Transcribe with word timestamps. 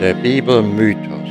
Der 0.00 0.14
Bibelmythos. 0.14 1.28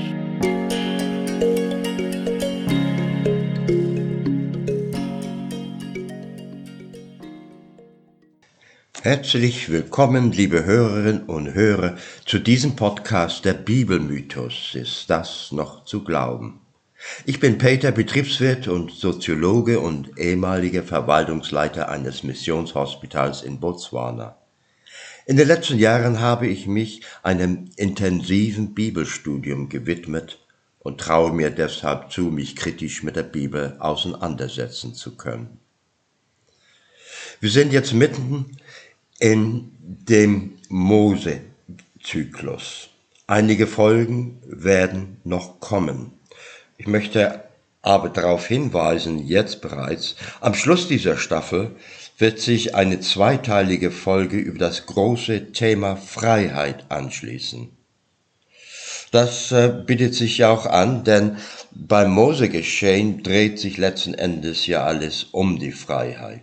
Herzlich 9.02 9.70
willkommen, 9.70 10.34
liebe 10.34 10.66
Hörerinnen 10.66 11.24
und 11.28 11.54
Hörer, 11.54 11.96
zu 12.26 12.40
diesem 12.40 12.76
Podcast 12.76 13.46
Der 13.46 13.54
Bibelmythos. 13.54 14.76
Ist 14.76 15.10
das 15.10 15.54
noch 15.54 15.86
zu 15.86 16.04
glauben? 16.04 16.60
Ich 17.26 17.40
bin 17.40 17.58
Peter, 17.58 17.94
Betriebswirt 17.94 18.68
und 18.68 18.92
Soziologe 18.92 19.80
und 19.80 20.20
ehemaliger 20.20 20.84
Verwaltungsleiter 20.84 21.88
eines 21.88 22.24
Missionshospitals 22.24 23.44
in 23.44 23.62
Botswana. 23.62 24.36
In 25.30 25.36
den 25.36 25.50
letzten 25.50 25.78
Jahren 25.78 26.22
habe 26.22 26.48
ich 26.48 26.68
mich 26.68 27.02
einem 27.22 27.70
intensiven 27.76 28.74
Bibelstudium 28.74 29.68
gewidmet 29.68 30.40
und 30.80 31.02
traue 31.02 31.34
mir 31.34 31.50
deshalb 31.50 32.14
zu, 32.14 32.22
mich 32.22 32.56
kritisch 32.56 33.04
mit 33.04 33.18
der 33.18 33.24
Bibel 33.24 33.76
auseinandersetzen 33.80 34.94
zu 34.94 35.18
können. 35.18 35.60
Wir 37.42 37.50
sind 37.50 37.74
jetzt 37.74 37.92
mitten 37.92 38.56
in 39.20 39.70
dem 39.82 40.60
Mose-Zyklus. 40.70 42.88
Einige 43.28 43.68
Folgen 43.68 44.42
werden 44.46 45.18
noch 45.26 45.60
kommen. 45.60 46.14
Ich 46.78 46.88
möchte 46.88 47.44
aber 47.82 48.08
darauf 48.08 48.48
hinweisen, 48.48 49.28
jetzt 49.28 49.62
bereits, 49.62 50.16
am 50.40 50.54
Schluss 50.54 50.88
dieser 50.88 51.18
Staffel 51.18 51.76
wird 52.18 52.40
sich 52.40 52.74
eine 52.76 53.00
zweiteilige 53.00 53.92
Folge 53.92 54.38
über 54.38 54.58
das 54.58 54.86
große 54.88 55.52
Thema 55.52 55.96
Freiheit 55.96 56.86
anschließen. 56.90 57.70
Das 59.12 59.52
äh, 59.52 59.72
bietet 59.86 60.16
sich 60.16 60.40
ja 60.40 60.50
auch 60.50 60.66
an, 60.66 61.04
denn 61.04 61.38
beim 61.72 62.12
Mose-Geschehen 62.12 63.24
dreht 63.24 63.60
sich 63.60 63.78
letzten 63.78 64.14
Endes 64.14 64.68
ja 64.68 64.84
alles 64.84 65.26
um 65.26 65.60
die 65.60 65.72
Freiheit. 65.72 66.42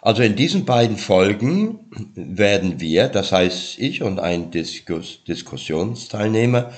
Also 0.00 0.22
in 0.22 0.36
diesen 0.36 0.64
beiden 0.64 0.96
Folgen 0.96 1.90
werden 2.14 2.80
wir, 2.80 3.08
das 3.08 3.32
heißt 3.32 3.78
ich 3.78 4.02
und 4.02 4.20
ein 4.20 4.52
Diskus 4.52 5.24
Diskussionsteilnehmer, 5.24 6.72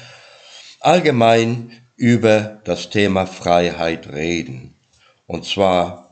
allgemein 0.80 1.72
über 1.96 2.60
das 2.64 2.90
Thema 2.90 3.26
Freiheit 3.26 4.08
reden. 4.12 4.74
Und 5.26 5.44
zwar 5.44 6.07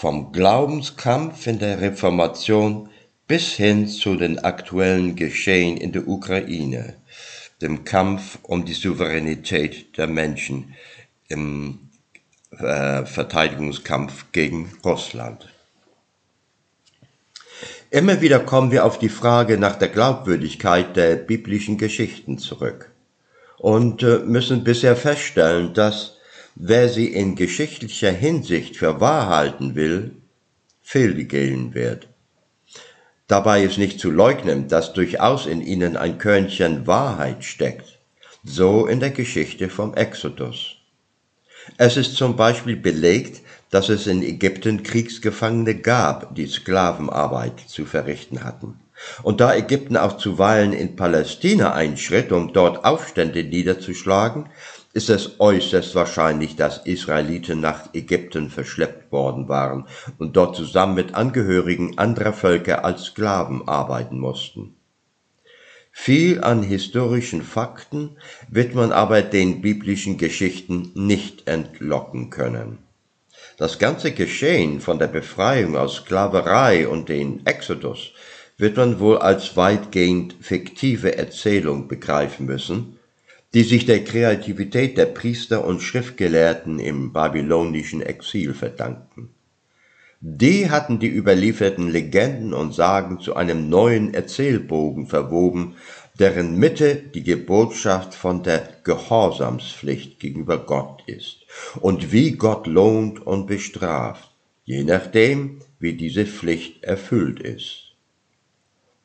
vom 0.00 0.32
Glaubenskampf 0.32 1.46
in 1.46 1.58
der 1.58 1.82
Reformation 1.82 2.88
bis 3.28 3.52
hin 3.52 3.86
zu 3.86 4.16
den 4.16 4.38
aktuellen 4.38 5.14
Geschehen 5.14 5.76
in 5.76 5.92
der 5.92 6.08
Ukraine, 6.08 6.94
dem 7.60 7.84
Kampf 7.84 8.38
um 8.40 8.64
die 8.64 8.72
Souveränität 8.72 9.98
der 9.98 10.06
Menschen 10.06 10.74
im 11.28 11.90
äh, 12.52 13.04
Verteidigungskampf 13.04 14.32
gegen 14.32 14.72
Russland. 14.82 15.52
Immer 17.90 18.22
wieder 18.22 18.40
kommen 18.40 18.70
wir 18.70 18.86
auf 18.86 18.98
die 18.98 19.10
Frage 19.10 19.58
nach 19.58 19.76
der 19.76 19.88
Glaubwürdigkeit 19.88 20.96
der 20.96 21.16
biblischen 21.16 21.76
Geschichten 21.76 22.38
zurück 22.38 22.90
und 23.58 24.02
äh, 24.02 24.20
müssen 24.20 24.64
bisher 24.64 24.96
feststellen, 24.96 25.74
dass 25.74 26.16
wer 26.54 26.88
sie 26.88 27.06
in 27.06 27.36
geschichtlicher 27.36 28.12
Hinsicht 28.12 28.76
für 28.76 29.00
wahr 29.00 29.28
halten 29.28 29.74
will, 29.74 30.16
fehlgehen 30.80 31.74
wird. 31.74 32.08
Dabei 33.26 33.62
ist 33.62 33.78
nicht 33.78 34.00
zu 34.00 34.10
leugnen, 34.10 34.66
dass 34.66 34.92
durchaus 34.92 35.46
in 35.46 35.62
ihnen 35.62 35.96
ein 35.96 36.18
Körnchen 36.18 36.86
Wahrheit 36.86 37.44
steckt, 37.44 37.98
so 38.42 38.86
in 38.86 38.98
der 38.98 39.10
Geschichte 39.10 39.68
vom 39.68 39.94
Exodus. 39.94 40.76
Es 41.76 41.96
ist 41.96 42.16
zum 42.16 42.36
Beispiel 42.36 42.76
belegt, 42.76 43.42
dass 43.70 43.88
es 43.88 44.06
in 44.06 44.22
Ägypten 44.22 44.82
Kriegsgefangene 44.82 45.76
gab, 45.76 46.34
die 46.34 46.46
Sklavenarbeit 46.46 47.60
zu 47.60 47.84
verrichten 47.84 48.42
hatten. 48.42 48.80
Und 49.22 49.40
da 49.40 49.54
Ägypten 49.54 49.96
auch 49.96 50.16
zuweilen 50.16 50.72
in 50.72 50.96
Palästina 50.96 51.72
einschritt, 51.72 52.32
um 52.32 52.52
dort 52.52 52.84
Aufstände 52.84 53.44
niederzuschlagen, 53.44 54.46
ist 54.92 55.08
es 55.08 55.38
äußerst 55.38 55.94
wahrscheinlich, 55.94 56.56
dass 56.56 56.78
Israeliten 56.84 57.60
nach 57.60 57.94
Ägypten 57.94 58.50
verschleppt 58.50 59.12
worden 59.12 59.48
waren 59.48 59.86
und 60.18 60.36
dort 60.36 60.56
zusammen 60.56 60.94
mit 60.94 61.14
Angehörigen 61.14 61.98
anderer 61.98 62.32
Völker 62.32 62.84
als 62.84 63.04
Sklaven 63.04 63.68
arbeiten 63.68 64.18
mussten. 64.18 64.74
Viel 65.92 66.42
an 66.42 66.62
historischen 66.62 67.42
Fakten 67.42 68.16
wird 68.48 68.74
man 68.74 68.92
aber 68.92 69.22
den 69.22 69.60
biblischen 69.60 70.18
Geschichten 70.18 70.90
nicht 70.94 71.46
entlocken 71.46 72.30
können. 72.30 72.78
Das 73.56 73.78
ganze 73.78 74.12
Geschehen 74.12 74.80
von 74.80 74.98
der 74.98 75.08
Befreiung 75.08 75.76
aus 75.76 75.96
Sklaverei 75.96 76.88
und 76.88 77.08
den 77.08 77.44
Exodus 77.46 78.12
wird 78.56 78.76
man 78.76 79.00
wohl 79.00 79.18
als 79.18 79.56
weitgehend 79.56 80.36
fiktive 80.40 81.16
Erzählung 81.16 81.88
begreifen 81.88 82.46
müssen, 82.46 82.99
die 83.52 83.64
sich 83.64 83.84
der 83.84 84.04
Kreativität 84.04 84.96
der 84.96 85.06
Priester 85.06 85.64
und 85.64 85.80
Schriftgelehrten 85.82 86.78
im 86.78 87.12
babylonischen 87.12 88.00
Exil 88.00 88.54
verdankten. 88.54 89.30
Die 90.20 90.70
hatten 90.70 90.98
die 90.98 91.08
überlieferten 91.08 91.88
Legenden 91.88 92.52
und 92.52 92.74
Sagen 92.74 93.20
zu 93.20 93.34
einem 93.34 93.70
neuen 93.70 94.12
Erzählbogen 94.12 95.06
verwoben, 95.06 95.76
deren 96.18 96.58
Mitte 96.58 96.96
die 96.96 97.34
Botschaft 97.36 98.14
von 98.14 98.42
der 98.42 98.68
Gehorsamspflicht 98.84 100.20
gegenüber 100.20 100.58
Gott 100.58 101.02
ist 101.06 101.46
und 101.80 102.12
wie 102.12 102.32
Gott 102.32 102.66
lohnt 102.66 103.26
und 103.26 103.46
bestraft, 103.46 104.30
je 104.64 104.84
nachdem, 104.84 105.62
wie 105.78 105.94
diese 105.94 106.26
Pflicht 106.26 106.84
erfüllt 106.84 107.40
ist. 107.40 107.89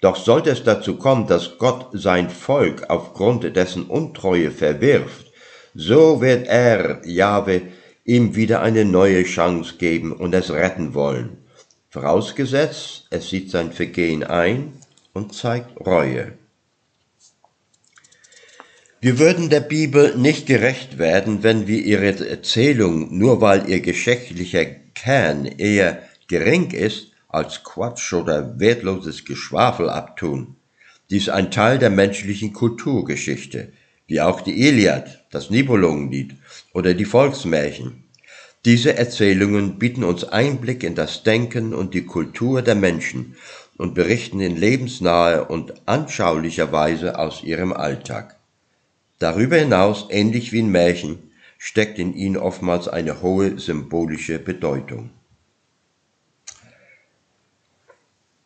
Doch 0.05 0.17
sollte 0.17 0.51
es 0.51 0.63
dazu 0.63 0.97
kommen, 0.97 1.25
dass 1.25 1.57
Gott 1.57 1.87
sein 1.93 2.29
Volk 2.29 2.91
aufgrund 2.91 3.55
dessen 3.55 3.87
Untreue 3.87 4.51
verwirft, 4.51 5.31
so 5.73 6.21
wird 6.21 6.45
er, 6.45 7.01
Jahwe, 7.07 7.63
ihm 8.03 8.35
wieder 8.35 8.61
eine 8.61 8.85
neue 8.85 9.23
Chance 9.23 9.77
geben 9.79 10.11
und 10.11 10.35
es 10.35 10.51
retten 10.51 10.93
wollen. 10.93 11.37
Vorausgesetzt, 11.89 13.07
es 13.09 13.29
sieht 13.31 13.49
sein 13.49 13.71
Vergehen 13.71 14.23
ein 14.23 14.73
und 15.13 15.33
zeigt 15.33 15.83
Reue. 15.83 16.33
Wir 19.01 19.17
würden 19.17 19.49
der 19.49 19.61
Bibel 19.61 20.15
nicht 20.15 20.45
gerecht 20.45 20.99
werden, 20.99 21.41
wenn 21.41 21.65
wir 21.65 21.79
ihre 21.79 22.29
Erzählung, 22.29 23.17
nur 23.17 23.41
weil 23.41 23.67
ihr 23.67 23.79
geschichtlicher 23.79 24.65
Kern 24.93 25.45
eher 25.45 26.03
gering 26.27 26.69
ist, 26.69 27.14
als 27.35 27.63
Quatsch 27.63 28.13
oder 28.13 28.59
wertloses 28.59 29.25
Geschwafel 29.25 29.89
abtun. 29.89 30.55
Dies 31.09 31.29
ein 31.29 31.51
Teil 31.51 31.77
der 31.77 31.89
menschlichen 31.89 32.53
Kulturgeschichte, 32.53 33.73
wie 34.07 34.21
auch 34.21 34.41
die 34.41 34.67
Iliad, 34.67 35.25
das 35.31 35.49
Nibelungenlied 35.49 36.35
oder 36.73 36.93
die 36.93 37.05
Volksmärchen. 37.05 38.05
Diese 38.63 38.97
Erzählungen 38.97 39.77
bieten 39.77 40.03
uns 40.03 40.23
Einblick 40.23 40.83
in 40.83 40.95
das 40.95 41.23
Denken 41.23 41.73
und 41.73 41.93
die 41.93 42.05
Kultur 42.05 42.61
der 42.61 42.75
Menschen 42.75 43.35
und 43.77 43.93
berichten 43.93 44.39
in 44.39 44.55
lebensnaher 44.55 45.49
und 45.49 45.73
anschaulicher 45.85 46.71
Weise 46.71 47.19
aus 47.19 47.43
ihrem 47.43 47.73
Alltag. 47.73 48.39
Darüber 49.19 49.57
hinaus, 49.57 50.07
ähnlich 50.09 50.51
wie 50.53 50.59
in 50.59 50.71
Märchen, 50.71 51.31
steckt 51.57 51.99
in 51.99 52.13
ihnen 52.13 52.37
oftmals 52.37 52.87
eine 52.87 53.21
hohe 53.21 53.59
symbolische 53.59 54.39
Bedeutung. 54.39 55.11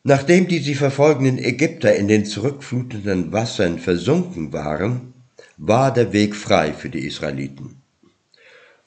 Nachdem 0.04 0.48
die 0.48 0.60
sie 0.60 0.76
verfolgenden 0.76 1.38
Ägypter 1.38 1.94
in 1.94 2.08
den 2.08 2.26
zurückflutenden 2.26 3.34
Wassern 3.34 3.80
versunken 3.80 4.54
waren, 4.54 5.14
war 5.58 5.94
der 5.94 6.14
Weg 6.14 6.36
frei 6.36 6.72
für 6.72 6.90
die 6.90 7.06
Israeliten. 7.06 7.82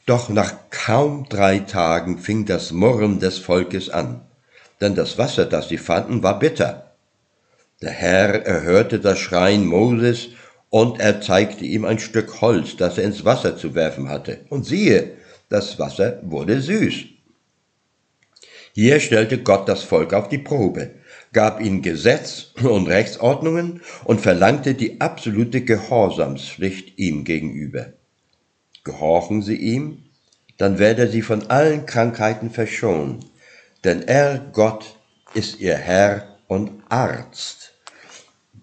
Doch 0.06 0.31
nach 0.31 0.55
kaum 0.70 1.26
drei 1.29 1.59
Tagen 1.59 2.19
fing 2.19 2.47
das 2.47 2.73
Murren 2.73 3.20
des 3.20 3.38
Volkes 3.38 3.91
an, 3.91 4.23
denn 4.81 4.94
das 4.94 5.19
Wasser, 5.19 5.44
das 5.44 5.69
sie 5.69 5.76
fanden, 5.76 6.23
war 6.23 6.38
bitter. 6.38 6.93
Der 7.82 7.91
Herr 7.91 8.47
erhörte 8.47 8.99
das 8.99 9.19
Schreien 9.19 9.67
Moses 9.67 10.29
und 10.70 10.99
er 10.99 11.20
zeigte 11.20 11.67
ihm 11.67 11.85
ein 11.85 11.99
Stück 11.99 12.41
Holz, 12.41 12.76
das 12.76 12.97
er 12.97 13.05
ins 13.05 13.25
Wasser 13.26 13.56
zu 13.58 13.75
werfen 13.75 14.08
hatte. 14.08 14.41
Und 14.49 14.65
siehe, 14.65 15.12
das 15.50 15.79
Wasser 15.79 16.20
wurde 16.23 16.62
süß. 16.62 16.94
Hier 18.73 18.99
stellte 18.99 19.38
Gott 19.38 19.69
das 19.69 19.82
Volk 19.82 20.15
auf 20.15 20.31
die 20.31 20.38
Probe 20.38 21.01
gab 21.32 21.61
ihnen 21.61 21.82
Gesetz 21.82 22.52
und 22.62 22.88
Rechtsordnungen 22.88 23.81
und 24.05 24.20
verlangte 24.20 24.75
die 24.75 25.00
absolute 25.00 25.62
Gehorsamspflicht 25.62 26.99
ihm 26.99 27.25
gegenüber. 27.25 27.93
Gehorchen 28.84 29.43
sie 29.43 29.56
ihm, 29.56 30.05
dann 30.58 30.79
werde 30.79 31.02
er 31.02 31.08
sie 31.08 31.23
von 31.23 31.50
allen 31.50 31.87
Krankheiten 31.87 32.50
verschonen, 32.50 33.25
denn 33.84 34.02
er, 34.02 34.38
Gott, 34.52 34.96
ist 35.34 35.61
ihr 35.61 35.76
Herr 35.76 36.37
und 36.46 36.70
Arzt. 36.88 37.75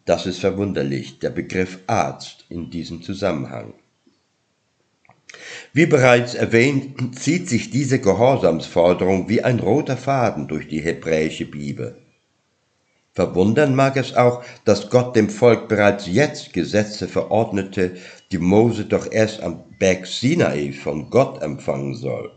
Das 0.05 0.25
ist 0.25 0.39
verwunderlich, 0.39 1.19
der 1.19 1.29
Begriff 1.29 1.79
Arzt 1.87 2.45
in 2.49 2.69
diesem 2.69 3.01
Zusammenhang. 3.01 3.73
Wie 5.73 5.85
bereits 5.85 6.35
erwähnt, 6.35 7.19
zieht 7.19 7.47
sich 7.47 7.69
diese 7.69 7.99
Gehorsamsforderung 7.99 9.29
wie 9.29 9.43
ein 9.43 9.59
roter 9.59 9.97
Faden 9.97 10.47
durch 10.47 10.67
die 10.67 10.81
hebräische 10.81 11.45
Bibel. 11.45 11.97
Verwundern 13.13 13.75
mag 13.75 13.97
es 13.97 14.15
auch, 14.15 14.43
dass 14.65 14.89
Gott 14.89 15.15
dem 15.15 15.29
Volk 15.29 15.67
bereits 15.67 16.05
jetzt 16.07 16.53
Gesetze 16.53 17.07
verordnete, 17.07 17.97
die 18.31 18.37
Mose 18.37 18.85
doch 18.85 19.11
erst 19.11 19.41
am 19.41 19.63
Berg 19.79 20.05
Sinai 20.05 20.71
von 20.71 21.09
Gott 21.09 21.41
empfangen 21.41 21.95
soll. 21.95 22.31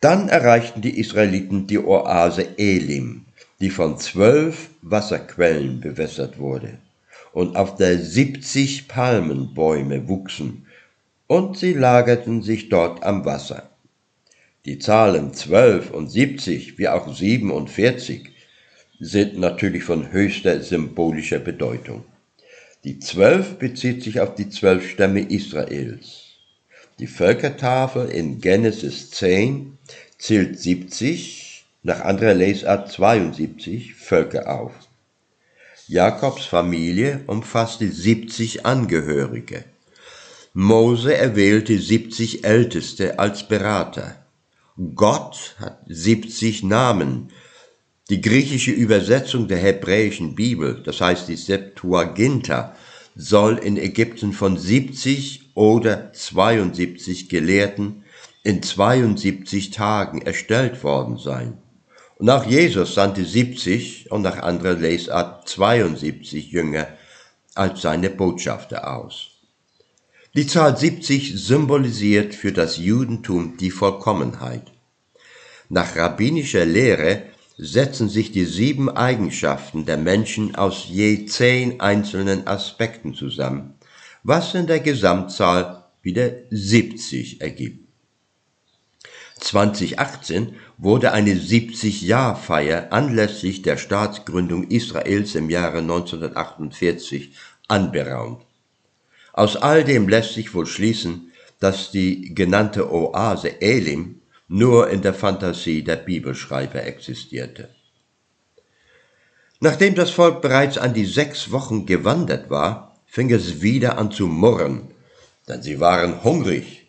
Dann 0.00 0.28
erreichten 0.28 0.80
die 0.80 0.98
Israeliten 0.98 1.66
die 1.66 1.78
Oase 1.78 2.58
Elim, 2.58 3.26
die 3.60 3.70
von 3.70 3.98
zwölf 3.98 4.70
Wasserquellen 4.82 5.80
bewässert 5.80 6.38
wurde 6.38 6.78
und 7.32 7.56
auf 7.56 7.74
der 7.76 7.98
siebzig 7.98 8.88
Palmenbäume 8.88 10.08
wuchsen, 10.08 10.66
und 11.26 11.58
sie 11.58 11.74
lagerten 11.74 12.42
sich 12.42 12.70
dort 12.70 13.04
am 13.04 13.24
Wasser. 13.24 13.67
Die 14.64 14.78
Zahlen 14.78 15.34
zwölf 15.34 15.90
und 15.90 16.10
siebzig 16.10 16.78
wie 16.78 16.88
auch 16.88 17.14
siebenundvierzig 17.14 18.30
sind 19.00 19.38
natürlich 19.38 19.84
von 19.84 20.10
höchster 20.10 20.60
symbolischer 20.60 21.38
Bedeutung. 21.38 22.04
Die 22.84 22.98
zwölf 22.98 23.58
bezieht 23.58 24.02
sich 24.02 24.20
auf 24.20 24.34
die 24.34 24.50
zwölf 24.50 24.88
Stämme 24.90 25.20
Israels. 25.20 26.24
Die 26.98 27.06
Völkertafel 27.06 28.08
in 28.08 28.40
Genesis 28.40 29.10
10 29.10 29.78
zählt 30.18 30.58
70, 30.58 31.64
nach 31.84 32.00
anderer 32.00 32.34
Lesart 32.34 32.90
72 32.90 33.94
Völker 33.94 34.48
auf. 34.60 34.72
Jakobs 35.86 36.44
Familie 36.44 37.20
umfasste 37.26 37.90
70 37.90 38.66
Angehörige. 38.66 39.64
Mose 40.54 41.16
erwählte 41.16 41.78
70 41.78 42.44
Älteste 42.44 43.18
als 43.18 43.46
Berater. 43.46 44.16
Gott 44.94 45.56
hat 45.58 45.80
70 45.88 46.62
Namen. 46.62 47.30
Die 48.10 48.20
griechische 48.20 48.70
Übersetzung 48.70 49.48
der 49.48 49.58
hebräischen 49.58 50.36
Bibel, 50.36 50.82
das 50.84 51.00
heißt 51.00 51.26
die 51.26 51.34
Septuaginta, 51.34 52.76
soll 53.16 53.58
in 53.58 53.76
Ägypten 53.76 54.32
von 54.32 54.56
70 54.56 55.56
oder 55.56 56.12
72 56.12 57.28
Gelehrten 57.28 58.04
in 58.44 58.62
72 58.62 59.70
Tagen 59.70 60.22
erstellt 60.22 60.84
worden 60.84 61.18
sein. 61.18 61.58
Und 62.18 62.30
auch 62.30 62.46
Jesus 62.46 62.94
sandte 62.94 63.24
70 63.24 64.12
und 64.12 64.22
nach 64.22 64.38
anderer 64.38 64.74
Lesart 64.74 65.48
72 65.48 66.52
Jünger 66.52 66.86
als 67.56 67.82
seine 67.82 68.10
Botschafter 68.10 68.96
aus. 68.96 69.37
Die 70.38 70.46
Zahl 70.46 70.78
70 70.78 71.32
symbolisiert 71.34 72.32
für 72.32 72.52
das 72.52 72.76
Judentum 72.76 73.56
die 73.56 73.72
Vollkommenheit. 73.72 74.70
Nach 75.68 75.96
rabbinischer 75.96 76.64
Lehre 76.64 77.24
setzen 77.56 78.08
sich 78.08 78.30
die 78.30 78.44
sieben 78.44 78.88
Eigenschaften 78.88 79.84
der 79.84 79.96
Menschen 79.96 80.54
aus 80.54 80.84
je 80.88 81.26
zehn 81.26 81.80
einzelnen 81.80 82.46
Aspekten 82.46 83.14
zusammen, 83.14 83.74
was 84.22 84.54
in 84.54 84.68
der 84.68 84.78
Gesamtzahl 84.78 85.86
wieder 86.02 86.30
70 86.50 87.40
ergibt. 87.40 87.88
2018 89.40 90.54
wurde 90.76 91.10
eine 91.10 91.34
70-Jahr-Feier 91.34 92.92
anlässlich 92.92 93.62
der 93.62 93.76
Staatsgründung 93.76 94.68
Israels 94.68 95.34
im 95.34 95.50
Jahre 95.50 95.78
1948 95.78 97.32
anberaumt. 97.66 98.47
Aus 99.38 99.54
all 99.54 99.84
dem 99.84 100.08
lässt 100.08 100.34
sich 100.34 100.52
wohl 100.52 100.66
schließen, 100.66 101.30
dass 101.60 101.92
die 101.92 102.34
genannte 102.34 102.92
Oase 102.92 103.60
Elim 103.62 104.20
nur 104.48 104.90
in 104.90 105.00
der 105.00 105.14
Fantasie 105.14 105.84
der 105.84 105.94
Bibelschreiber 105.94 106.82
existierte. 106.82 107.68
Nachdem 109.60 109.94
das 109.94 110.10
Volk 110.10 110.42
bereits 110.42 110.76
an 110.76 110.92
die 110.92 111.04
sechs 111.04 111.52
Wochen 111.52 111.86
gewandert 111.86 112.50
war, 112.50 112.96
fing 113.06 113.30
es 113.30 113.62
wieder 113.62 113.96
an 113.96 114.10
zu 114.10 114.26
murren, 114.26 114.88
denn 115.46 115.62
sie 115.62 115.78
waren 115.78 116.24
hungrig. 116.24 116.88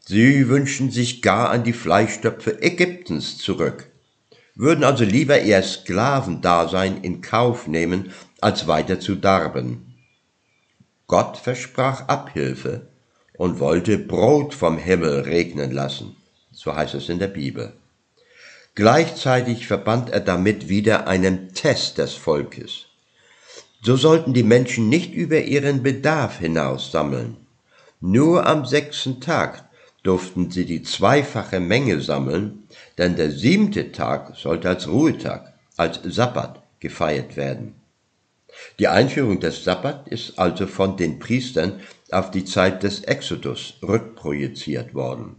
Sie 0.00 0.48
wünschten 0.48 0.90
sich 0.90 1.20
gar 1.20 1.50
an 1.50 1.62
die 1.62 1.74
Fleischtöpfe 1.74 2.62
Ägyptens 2.62 3.36
zurück, 3.36 3.90
würden 4.54 4.82
also 4.82 5.04
lieber 5.04 5.42
ihr 5.42 5.62
Sklavendasein 5.62 7.02
in 7.02 7.20
Kauf 7.20 7.66
nehmen, 7.66 8.12
als 8.40 8.66
weiter 8.66 8.98
zu 8.98 9.14
darben. 9.14 9.91
Gott 11.12 11.36
versprach 11.36 12.08
Abhilfe 12.08 12.86
und 13.36 13.60
wollte 13.60 13.98
Brot 13.98 14.54
vom 14.54 14.78
Himmel 14.78 15.20
regnen 15.20 15.70
lassen, 15.70 16.16
so 16.52 16.74
heißt 16.74 16.94
es 16.94 17.10
in 17.10 17.18
der 17.18 17.26
Bibel. 17.28 17.74
Gleichzeitig 18.74 19.66
verband 19.66 20.08
er 20.08 20.20
damit 20.20 20.70
wieder 20.70 21.06
einen 21.06 21.52
Test 21.52 21.98
des 21.98 22.14
Volkes. 22.14 22.86
So 23.82 23.96
sollten 23.96 24.32
die 24.32 24.42
Menschen 24.42 24.88
nicht 24.88 25.12
über 25.12 25.42
ihren 25.42 25.82
Bedarf 25.82 26.38
hinaus 26.38 26.90
sammeln. 26.90 27.36
Nur 28.00 28.46
am 28.46 28.64
sechsten 28.64 29.20
Tag 29.20 29.68
durften 30.02 30.50
sie 30.50 30.64
die 30.64 30.82
zweifache 30.82 31.60
Menge 31.60 32.00
sammeln, 32.00 32.66
denn 32.96 33.16
der 33.16 33.32
siebte 33.32 33.92
Tag 33.92 34.34
sollte 34.38 34.70
als 34.70 34.88
Ruhetag, 34.88 35.52
als 35.76 36.00
Sabbat 36.04 36.62
gefeiert 36.80 37.36
werden. 37.36 37.81
Die 38.78 38.88
Einführung 38.88 39.40
des 39.40 39.64
Sabbat 39.64 40.08
ist 40.08 40.38
also 40.38 40.66
von 40.66 40.96
den 40.96 41.18
Priestern 41.18 41.80
auf 42.10 42.30
die 42.30 42.44
Zeit 42.44 42.82
des 42.82 43.00
Exodus 43.00 43.74
rückprojiziert 43.82 44.94
worden. 44.94 45.36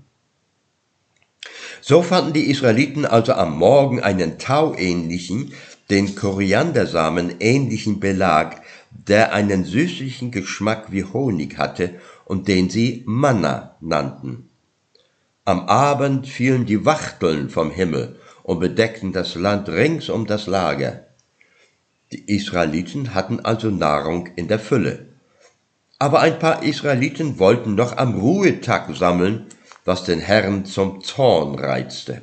So 1.82 2.02
fanden 2.02 2.34
die 2.34 2.50
Israeliten 2.50 3.06
also 3.06 3.34
am 3.34 3.58
Morgen 3.58 4.02
einen 4.02 4.40
tauähnlichen, 4.40 5.54
den 5.90 6.16
Koriandersamen 6.16 7.36
ähnlichen 7.40 8.00
Belag, 8.00 8.62
der 8.90 9.34
einen 9.34 9.66
süßlichen 9.66 10.32
Geschmack 10.32 10.92
wie 10.92 11.04
Honig 11.04 11.58
hatte 11.58 11.96
und 12.26 12.48
den 12.48 12.70
sie 12.70 13.04
Manna 13.06 13.76
nannten. 13.82 14.50
Am 15.46 15.68
Abend 15.68 16.28
fielen 16.28 16.66
die 16.66 16.86
Wachteln 16.86 17.50
vom 17.50 17.70
Himmel 17.70 18.18
und 18.44 18.60
bedeckten 18.60 19.12
das 19.12 19.36
Land 19.36 19.68
rings 19.68 20.08
um 20.08 20.26
das 20.26 20.48
Lager. 20.48 21.06
Die 22.14 22.32
Israeliten 22.32 23.16
hatten 23.16 23.40
also 23.40 23.72
Nahrung 23.72 24.30
in 24.36 24.48
der 24.48 24.60
Fülle. 24.60 25.08
Aber 25.98 26.20
ein 26.20 26.38
paar 26.38 26.62
Israeliten 26.62 27.40
wollten 27.40 27.74
noch 27.74 27.98
am 27.98 28.14
Ruhetag 28.14 28.96
sammeln, 28.96 29.48
was 29.84 30.04
den 30.04 30.20
Herrn 30.20 30.64
zum 30.66 31.02
Zorn 31.02 31.56
reizte. 31.56 32.22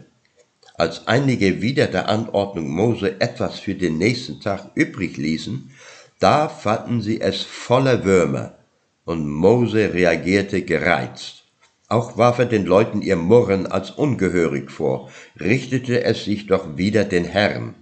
Als 0.76 1.08
einige 1.08 1.60
wieder 1.60 1.88
der 1.88 2.08
Anordnung 2.08 2.70
Mose 2.70 3.20
etwas 3.20 3.58
für 3.58 3.74
den 3.74 3.98
nächsten 3.98 4.40
Tag 4.40 4.70
übrig 4.76 5.16
ließen, 5.16 5.72
da 6.20 6.48
fanden 6.48 7.02
sie 7.02 7.20
es 7.20 7.42
voller 7.42 8.04
Würmer, 8.04 8.58
und 9.04 9.28
Mose 9.28 9.92
reagierte 9.92 10.62
gereizt. 10.62 11.46
Auch 11.88 12.16
warf 12.16 12.38
er 12.38 12.46
den 12.46 12.64
Leuten 12.64 13.02
ihr 13.02 13.16
Murren 13.16 13.66
als 13.66 13.90
ungehörig 13.90 14.70
vor, 14.70 15.10
richtete 15.40 16.04
es 16.04 16.26
sich 16.26 16.46
doch 16.46 16.76
wieder 16.76 17.02
den 17.02 17.24
Herrn. 17.24 17.74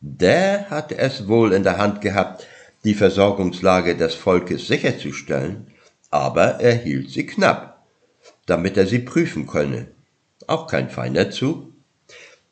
Der 0.00 0.70
hatte 0.70 0.96
es 0.96 1.26
wohl 1.26 1.52
in 1.52 1.64
der 1.64 1.78
Hand 1.78 2.00
gehabt, 2.00 2.46
die 2.84 2.94
Versorgungslage 2.94 3.96
des 3.96 4.14
Volkes 4.14 4.68
sicherzustellen, 4.68 5.66
aber 6.10 6.60
er 6.60 6.74
hielt 6.74 7.10
sie 7.10 7.26
knapp, 7.26 7.84
damit 8.46 8.76
er 8.76 8.86
sie 8.86 9.00
prüfen 9.00 9.46
könne. 9.48 9.88
Auch 10.46 10.68
kein 10.68 10.88
feiner 10.88 11.30
Zug. 11.30 11.72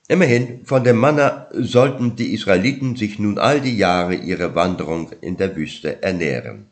Immerhin, 0.09 0.65
von 0.65 0.83
dem 0.83 0.97
Manna 0.97 1.49
sollten 1.53 2.17
die 2.17 2.35
Israeliten 2.35 2.97
sich 2.97 3.19
nun 3.19 3.39
all 3.39 3.61
die 3.61 3.77
Jahre 3.77 4.15
ihrer 4.15 4.55
Wanderung 4.55 5.13
in 5.21 5.37
der 5.37 5.55
Wüste 5.55 6.03
ernähren. 6.03 6.67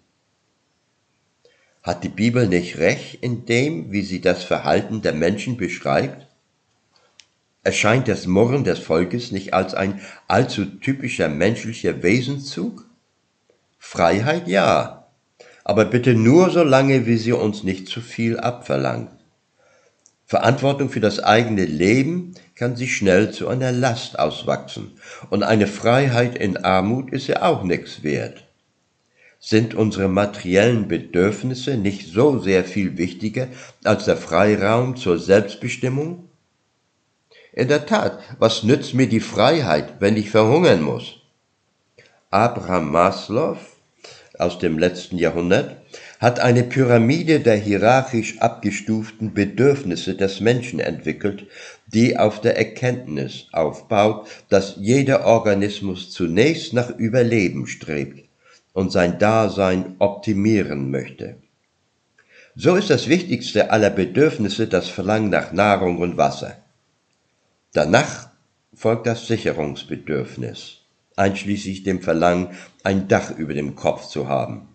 Hat 1.82 2.02
die 2.02 2.08
Bibel 2.08 2.48
nicht 2.48 2.78
recht 2.78 3.22
in 3.22 3.46
dem, 3.46 3.92
wie 3.92 4.02
sie 4.02 4.20
das 4.20 4.42
Verhalten 4.42 5.02
der 5.02 5.12
Menschen 5.12 5.56
beschreibt? 5.56 6.26
Erscheint 7.64 8.08
das 8.08 8.26
Murren 8.26 8.62
des 8.62 8.78
Volkes 8.78 9.32
nicht 9.32 9.54
als 9.54 9.74
ein 9.74 10.00
allzu 10.28 10.66
typischer 10.66 11.30
menschlicher 11.30 12.02
Wesenszug? 12.02 12.84
Freiheit 13.78 14.48
ja, 14.48 15.06
aber 15.64 15.86
bitte 15.86 16.14
nur 16.14 16.50
so 16.50 16.62
lange, 16.62 17.06
wie 17.06 17.16
sie 17.16 17.32
uns 17.32 17.62
nicht 17.62 17.88
zu 17.88 18.02
viel 18.02 18.38
abverlangt. 18.38 19.10
Verantwortung 20.26 20.90
für 20.90 21.00
das 21.00 21.20
eigene 21.20 21.64
Leben 21.64 22.34
kann 22.54 22.76
sich 22.76 22.94
schnell 22.96 23.30
zu 23.30 23.48
einer 23.48 23.72
Last 23.72 24.18
auswachsen, 24.18 24.92
und 25.30 25.42
eine 25.42 25.66
Freiheit 25.66 26.36
in 26.36 26.58
Armut 26.58 27.12
ist 27.12 27.28
ja 27.28 27.42
auch 27.42 27.62
nichts 27.62 28.02
wert. 28.02 28.44
Sind 29.40 29.74
unsere 29.74 30.08
materiellen 30.08 30.88
Bedürfnisse 30.88 31.76
nicht 31.76 32.12
so 32.12 32.38
sehr 32.38 32.64
viel 32.64 32.98
wichtiger 32.98 33.48
als 33.84 34.04
der 34.04 34.16
Freiraum 34.16 34.96
zur 34.96 35.18
Selbstbestimmung? 35.18 36.28
In 37.56 37.68
der 37.68 37.86
Tat, 37.86 38.18
was 38.40 38.64
nützt 38.64 38.94
mir 38.94 39.08
die 39.08 39.20
Freiheit, 39.20 40.00
wenn 40.00 40.16
ich 40.16 40.28
verhungern 40.28 40.82
muss? 40.82 41.18
Abraham 42.28 42.90
Maslow 42.90 43.56
aus 44.36 44.58
dem 44.58 44.76
letzten 44.76 45.18
Jahrhundert 45.18 45.76
hat 46.18 46.40
eine 46.40 46.64
Pyramide 46.64 47.38
der 47.38 47.54
hierarchisch 47.54 48.40
abgestuften 48.40 49.34
Bedürfnisse 49.34 50.16
des 50.16 50.40
Menschen 50.40 50.80
entwickelt, 50.80 51.46
die 51.86 52.18
auf 52.18 52.40
der 52.40 52.56
Erkenntnis 52.56 53.46
aufbaut, 53.52 54.26
dass 54.48 54.74
jeder 54.80 55.24
Organismus 55.24 56.10
zunächst 56.10 56.72
nach 56.72 56.90
Überleben 56.90 57.68
strebt 57.68 58.28
und 58.72 58.90
sein 58.90 59.20
Dasein 59.20 59.94
optimieren 60.00 60.90
möchte. 60.90 61.36
So 62.56 62.74
ist 62.74 62.90
das 62.90 63.06
wichtigste 63.08 63.70
aller 63.70 63.90
Bedürfnisse 63.90 64.66
das 64.66 64.88
Verlangen 64.88 65.30
nach 65.30 65.52
Nahrung 65.52 65.98
und 65.98 66.16
Wasser. 66.16 66.63
Danach 67.74 68.28
folgt 68.72 69.08
das 69.08 69.26
Sicherungsbedürfnis, 69.26 70.82
einschließlich 71.16 71.82
dem 71.82 72.02
Verlangen, 72.02 72.50
ein 72.84 73.08
Dach 73.08 73.36
über 73.36 73.52
dem 73.52 73.74
Kopf 73.74 74.06
zu 74.06 74.28
haben. 74.28 74.68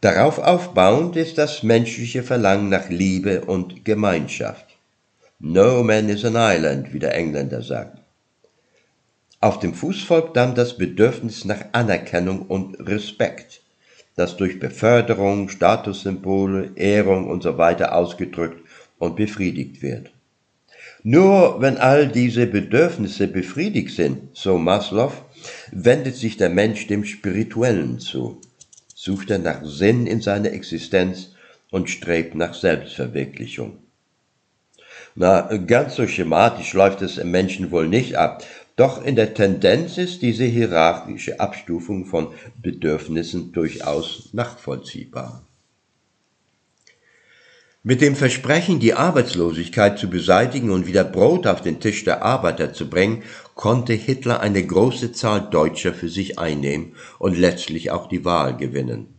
Darauf 0.00 0.38
aufbauend 0.38 1.16
ist 1.16 1.38
das 1.38 1.64
menschliche 1.64 2.22
Verlangen 2.22 2.68
nach 2.68 2.88
Liebe 2.90 3.40
und 3.40 3.84
Gemeinschaft. 3.84 4.66
No 5.40 5.82
man 5.82 6.08
is 6.08 6.24
an 6.24 6.36
island, 6.36 6.92
wie 6.92 7.00
der 7.00 7.16
Engländer 7.16 7.62
sagt. 7.62 7.98
Auf 9.40 9.58
dem 9.58 9.74
Fuß 9.74 10.00
folgt 10.04 10.36
dann 10.36 10.54
das 10.54 10.78
Bedürfnis 10.78 11.44
nach 11.44 11.64
Anerkennung 11.72 12.42
und 12.42 12.76
Respekt, 12.78 13.62
das 14.14 14.36
durch 14.36 14.60
Beförderung, 14.60 15.48
Statussymbole, 15.48 16.70
Ehrung 16.76 17.28
usw. 17.28 17.76
So 17.78 17.84
ausgedrückt 17.86 18.60
und 19.00 19.16
befriedigt 19.16 19.82
wird. 19.82 20.12
Nur 21.04 21.60
wenn 21.60 21.78
all 21.78 22.06
diese 22.06 22.46
Bedürfnisse 22.46 23.26
befriedigt 23.26 23.96
sind, 23.96 24.36
so 24.36 24.56
Maslow, 24.56 25.12
wendet 25.72 26.14
sich 26.14 26.36
der 26.36 26.48
Mensch 26.48 26.86
dem 26.86 27.04
Spirituellen 27.04 27.98
zu, 27.98 28.40
sucht 28.94 29.30
er 29.30 29.38
nach 29.38 29.64
Sinn 29.64 30.06
in 30.06 30.20
seiner 30.20 30.52
Existenz 30.52 31.32
und 31.72 31.90
strebt 31.90 32.36
nach 32.36 32.54
Selbstverwirklichung. 32.54 33.78
Na, 35.16 35.56
ganz 35.56 35.96
so 35.96 36.06
schematisch 36.06 36.72
läuft 36.72 37.02
es 37.02 37.18
im 37.18 37.32
Menschen 37.32 37.72
wohl 37.72 37.88
nicht 37.88 38.16
ab, 38.16 38.44
doch 38.76 39.04
in 39.04 39.16
der 39.16 39.34
Tendenz 39.34 39.98
ist 39.98 40.22
diese 40.22 40.44
hierarchische 40.44 41.40
Abstufung 41.40 42.06
von 42.06 42.28
Bedürfnissen 42.62 43.52
durchaus 43.52 44.30
nachvollziehbar. 44.32 45.44
Mit 47.84 48.00
dem 48.00 48.14
Versprechen, 48.14 48.78
die 48.78 48.94
Arbeitslosigkeit 48.94 49.98
zu 49.98 50.08
beseitigen 50.08 50.70
und 50.70 50.86
wieder 50.86 51.02
Brot 51.02 51.48
auf 51.48 51.62
den 51.62 51.80
Tisch 51.80 52.04
der 52.04 52.22
Arbeiter 52.22 52.72
zu 52.72 52.88
bringen, 52.88 53.24
konnte 53.56 53.92
Hitler 53.92 54.38
eine 54.38 54.64
große 54.64 55.10
Zahl 55.10 55.48
Deutscher 55.50 55.92
für 55.92 56.08
sich 56.08 56.38
einnehmen 56.38 56.94
und 57.18 57.36
letztlich 57.36 57.90
auch 57.90 58.08
die 58.08 58.24
Wahl 58.24 58.56
gewinnen. 58.56 59.18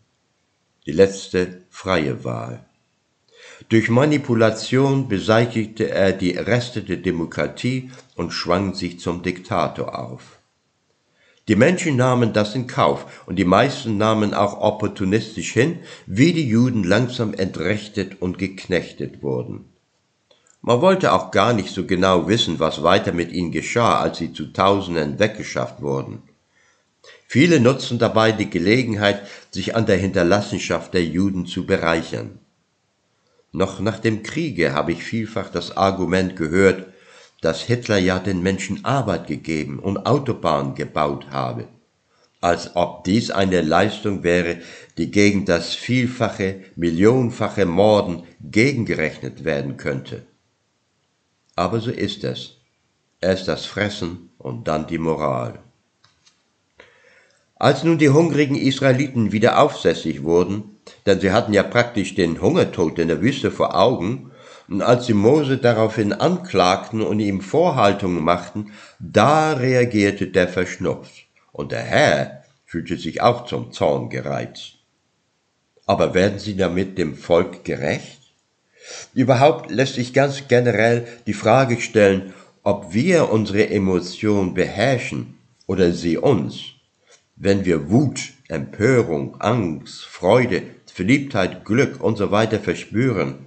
Die 0.86 0.94
letzte 0.94 1.64
freie 1.70 2.24
Wahl. 2.24 2.66
Durch 3.68 3.90
Manipulation 3.90 5.10
beseitigte 5.10 5.90
er 5.90 6.14
die 6.14 6.32
Reste 6.32 6.84
der 6.84 6.98
Demokratie 6.98 7.92
und 8.16 8.32
schwang 8.32 8.76
sich 8.76 8.98
zum 8.98 9.24
Diktator 9.24 10.00
auf. 10.00 10.40
Die 11.50 11.56
Menschen 11.58 11.98
nahmen 11.98 12.32
das 12.32 12.56
in 12.56 12.68
Kauf 12.68 13.24
und 13.26 13.38
die 13.38 13.46
meisten 13.46 13.98
nahmen 13.98 14.34
auch 14.34 14.62
opportunistisch 14.62 15.52
hin, 15.52 15.80
wie 16.06 16.32
die 16.32 16.48
Juden 16.48 16.84
langsam 16.84 17.34
entrechtet 17.34 18.22
und 18.22 18.38
geknechtet 18.38 19.22
wurden. 19.22 19.66
Man 20.62 20.80
wollte 20.80 21.12
auch 21.12 21.32
gar 21.32 21.52
nicht 21.52 21.74
so 21.74 21.86
genau 21.86 22.30
wissen, 22.30 22.60
was 22.60 22.84
weiter 22.84 23.12
mit 23.12 23.34
ihnen 23.34 23.52
geschah, 23.52 24.00
als 24.00 24.20
sie 24.20 24.32
zu 24.32 24.54
Tausenden 24.54 25.20
weggeschafft 25.20 25.82
wurden. 25.82 26.22
Viele 27.28 27.60
nutzten 27.60 28.00
dabei 28.00 28.32
die 28.32 28.50
Gelegenheit, 28.50 29.28
sich 29.52 29.76
an 29.76 29.86
der 29.86 29.98
Hinterlassenschaft 29.98 30.94
der 30.94 31.04
Juden 31.04 31.46
zu 31.46 31.66
bereichern. 31.66 32.40
Noch 33.52 33.82
nach 33.82 34.00
dem 34.00 34.24
Kriege 34.24 34.72
habe 34.72 34.94
ich 34.94 35.04
vielfach 35.04 35.50
das 35.50 35.76
Argument 35.76 36.38
gehört, 36.38 36.93
dass 37.44 37.62
Hitler 37.62 37.98
ja 37.98 38.20
den 38.20 38.42
Menschen 38.42 38.86
Arbeit 38.86 39.28
gegeben 39.28 39.80
und 39.80 40.06
Autobahnen 40.06 40.76
gebaut 40.76 41.28
habe, 41.30 41.68
als 42.40 42.76
ob 42.76 43.04
dies 43.04 43.32
eine 43.32 43.62
Leistung 43.62 44.24
wäre, 44.24 44.60
die 44.98 45.12
gegen 45.12 45.46
das 45.46 45.74
vielfache, 45.74 46.62
millionenfache 46.78 47.66
Morden 47.66 48.24
gegengerechnet 48.42 49.44
werden 49.44 49.76
könnte. 49.76 50.24
Aber 51.56 51.82
so 51.82 51.92
ist 51.92 52.24
es. 52.24 52.58
Erst 53.20 53.48
das 53.48 53.66
Fressen 53.66 54.30
und 54.38 54.68
dann 54.68 54.88
die 54.88 54.98
Moral. 54.98 55.60
Als 57.56 57.84
nun 57.84 57.98
die 57.98 58.10
hungrigen 58.10 58.56
Israeliten 58.56 59.32
wieder 59.32 59.62
aufsässig 59.62 60.24
wurden, 60.24 60.78
denn 61.06 61.20
sie 61.20 61.32
hatten 61.32 61.54
ja 61.54 61.64
praktisch 61.64 62.16
den 62.16 62.42
Hungertod 62.42 63.00
in 63.00 63.08
der 63.10 63.22
Wüste 63.22 63.52
vor 63.52 63.76
Augen, 63.80 64.33
und 64.68 64.82
als 64.82 65.06
sie 65.06 65.14
Mose 65.14 65.58
daraufhin 65.58 66.14
anklagten 66.14 67.02
und 67.02 67.20
ihm 67.20 67.42
Vorhaltungen 67.42 68.24
machten, 68.24 68.72
da 69.00 69.54
reagierte 69.54 70.28
der 70.28 70.48
verschnupft, 70.48 71.26
und 71.52 71.72
der 71.72 71.82
Herr 71.82 72.44
fühlte 72.66 72.98
sich 72.98 73.22
auch 73.22 73.46
zum 73.46 73.72
Zorn 73.72 74.10
gereizt. 74.10 74.76
Aber 75.86 76.14
werden 76.14 76.40
sie 76.40 76.56
damit 76.56 76.98
dem 76.98 77.16
Volk 77.16 77.66
gerecht? 77.66 78.20
Überhaupt 79.14 79.70
lässt 79.70 79.96
sich 79.96 80.14
ganz 80.14 80.48
generell 80.48 81.08
die 81.28 81.34
Frage 81.34 81.80
stellen, 81.80 82.34
ob 82.64 82.94
wir 82.94 83.30
unsere 83.30 83.70
Emotionen 83.70 84.54
beherrschen 84.54 85.38
oder 85.68 85.92
sie 85.92 86.18
uns. 86.18 86.62
Wenn 87.36 87.66
wir 87.66 87.90
Wut, 87.90 88.34
Empörung, 88.48 89.40
Angst, 89.40 90.06
Freude, 90.06 90.64
Verliebtheit, 90.86 91.66
Glück 91.66 92.02
und 92.02 92.18
so 92.18 92.30
verspüren, 92.30 93.46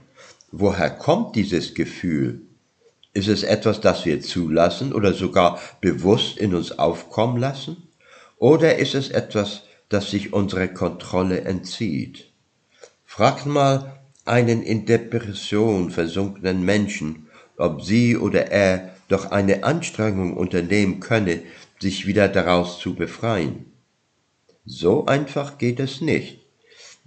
woher 0.52 0.90
kommt 0.90 1.36
dieses 1.36 1.74
Gefühl? 1.74 2.42
Ist 3.12 3.28
es 3.28 3.42
etwas, 3.42 3.80
das 3.80 4.04
wir 4.04 4.20
zulassen 4.20 4.92
oder 4.92 5.12
sogar 5.14 5.58
bewusst 5.80 6.36
in 6.36 6.54
uns 6.54 6.78
aufkommen 6.78 7.38
lassen? 7.38 7.88
Oder 8.38 8.76
ist 8.76 8.94
es 8.94 9.08
etwas, 9.08 9.62
das 9.88 10.10
sich 10.10 10.32
unserer 10.32 10.68
Kontrolle 10.68 11.40
entzieht? 11.42 12.30
Fragt 13.04 13.46
mal 13.46 14.00
einen 14.26 14.62
in 14.62 14.84
Depression 14.84 15.90
versunkenen 15.90 16.62
Menschen, 16.62 17.28
ob 17.56 17.82
sie 17.82 18.16
oder 18.16 18.50
er 18.50 18.94
doch 19.08 19.30
eine 19.30 19.64
Anstrengung 19.64 20.36
unternehmen 20.36 21.00
könne, 21.00 21.42
sich 21.80 22.06
wieder 22.06 22.28
daraus 22.28 22.78
zu 22.78 22.94
befreien. 22.94 23.72
So 24.64 25.06
einfach 25.06 25.58
geht 25.58 25.80
es 25.80 26.00
nicht. 26.00 26.45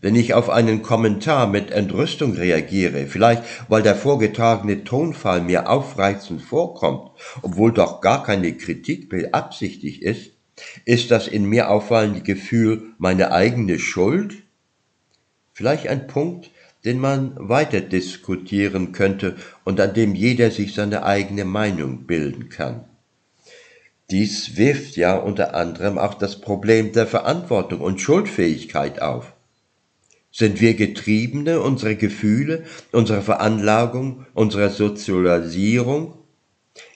Wenn 0.01 0.15
ich 0.15 0.33
auf 0.33 0.49
einen 0.49 0.81
Kommentar 0.81 1.47
mit 1.47 1.71
Entrüstung 1.71 2.33
reagiere, 2.33 3.07
vielleicht 3.07 3.43
weil 3.67 3.83
der 3.83 3.95
vorgetragene 3.95 4.85
Tonfall 4.85 5.41
mir 5.41 5.69
aufreizend 5.69 6.41
vorkommt, 6.41 7.11
obwohl 7.41 7.73
doch 7.73 7.99
gar 7.99 8.23
keine 8.23 8.53
Kritik 8.53 9.09
beabsichtigt 9.09 10.01
ist, 10.01 10.31
ist 10.85 11.11
das 11.11 11.27
in 11.27 11.45
mir 11.45 11.69
auffallende 11.69 12.21
Gefühl 12.21 12.93
meine 12.97 13.31
eigene 13.31 13.79
Schuld? 13.79 14.43
Vielleicht 15.53 15.87
ein 15.87 16.07
Punkt, 16.07 16.51
den 16.85 16.99
man 16.99 17.35
weiter 17.37 17.81
diskutieren 17.81 18.93
könnte 18.93 19.35
und 19.65 19.81
an 19.81 19.93
dem 19.93 20.15
jeder 20.15 20.51
sich 20.51 20.73
seine 20.73 21.03
eigene 21.03 21.43
Meinung 21.43 22.05
bilden 22.05 22.47
kann. 22.47 22.85
Dies 24.11 24.55
wirft 24.55 24.95
ja 24.95 25.17
unter 25.17 25.53
anderem 25.55 25.97
auch 25.97 26.13
das 26.13 26.39
Problem 26.39 26.93
der 26.93 27.05
Verantwortung 27.05 27.81
und 27.81 27.99
Schuldfähigkeit 27.99 29.01
auf. 29.01 29.33
Sind 30.31 30.61
wir 30.61 30.75
Getriebene 30.75 31.59
unserer 31.61 31.95
Gefühle, 31.95 32.63
unserer 32.91 33.21
Veranlagung, 33.21 34.25
unserer 34.33 34.69
Sozialisierung? 34.69 36.13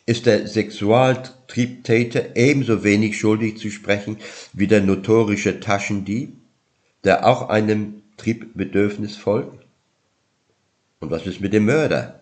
Ist 0.06 0.26
der 0.26 0.48
Sexualtriebtäter 0.48 2.36
ebenso 2.36 2.84
wenig 2.84 3.18
schuldig 3.18 3.58
zu 3.58 3.72
sprechen 3.72 4.18
wie 4.52 4.68
der 4.68 4.82
notorische 4.82 5.60
Taschendieb, 5.60 6.36
der 7.04 7.26
auch 7.26 7.50
einem 7.50 8.04
Triebbedürfnis 8.18 9.16
folgt? 9.16 9.66
Und 11.00 11.10
was 11.10 11.26
ist 11.26 11.42
mit 11.42 11.54
dem 11.54 11.66
Mörder? 11.66 12.22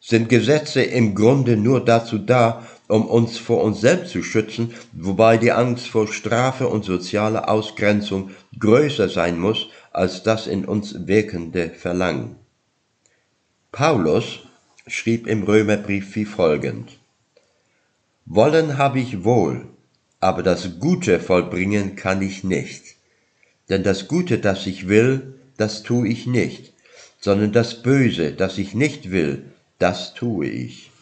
Sind 0.00 0.28
Gesetze 0.28 0.82
im 0.82 1.14
Grunde 1.14 1.56
nur 1.56 1.84
dazu 1.84 2.18
da, 2.18 2.66
um 2.94 3.06
uns 3.06 3.38
vor 3.38 3.64
uns 3.64 3.80
selbst 3.80 4.12
zu 4.12 4.22
schützen, 4.22 4.72
wobei 4.92 5.36
die 5.36 5.50
Angst 5.50 5.88
vor 5.88 6.06
Strafe 6.06 6.68
und 6.68 6.84
sozialer 6.84 7.48
Ausgrenzung 7.48 8.30
größer 8.56 9.08
sein 9.08 9.36
muss 9.36 9.66
als 9.90 10.22
das 10.22 10.46
in 10.46 10.64
uns 10.64 11.08
wirkende 11.08 11.70
Verlangen. 11.70 12.36
Paulus 13.72 14.44
schrieb 14.86 15.26
im 15.26 15.42
Römerbrief 15.42 16.14
wie 16.14 16.24
folgend 16.24 17.00
Wollen 18.26 18.78
habe 18.78 19.00
ich 19.00 19.24
wohl, 19.24 19.66
aber 20.20 20.44
das 20.44 20.78
Gute 20.78 21.18
vollbringen 21.18 21.96
kann 21.96 22.22
ich 22.22 22.44
nicht. 22.44 22.94
Denn 23.68 23.82
das 23.82 24.06
Gute, 24.06 24.38
das 24.38 24.68
ich 24.68 24.86
will, 24.86 25.34
das 25.56 25.82
tue 25.82 26.06
ich 26.06 26.28
nicht, 26.28 26.72
sondern 27.18 27.50
das 27.50 27.82
Böse, 27.82 28.30
das 28.34 28.56
ich 28.56 28.72
nicht 28.72 29.10
will, 29.10 29.46
das 29.80 30.14
tue 30.14 30.46
ich. 30.46 30.92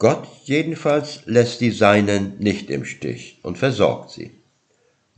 Gott 0.00 0.26
jedenfalls 0.44 1.20
lässt 1.26 1.60
die 1.60 1.70
Seinen 1.70 2.38
nicht 2.38 2.70
im 2.70 2.86
Stich 2.86 3.38
und 3.42 3.58
versorgt 3.58 4.08
sie. 4.08 4.30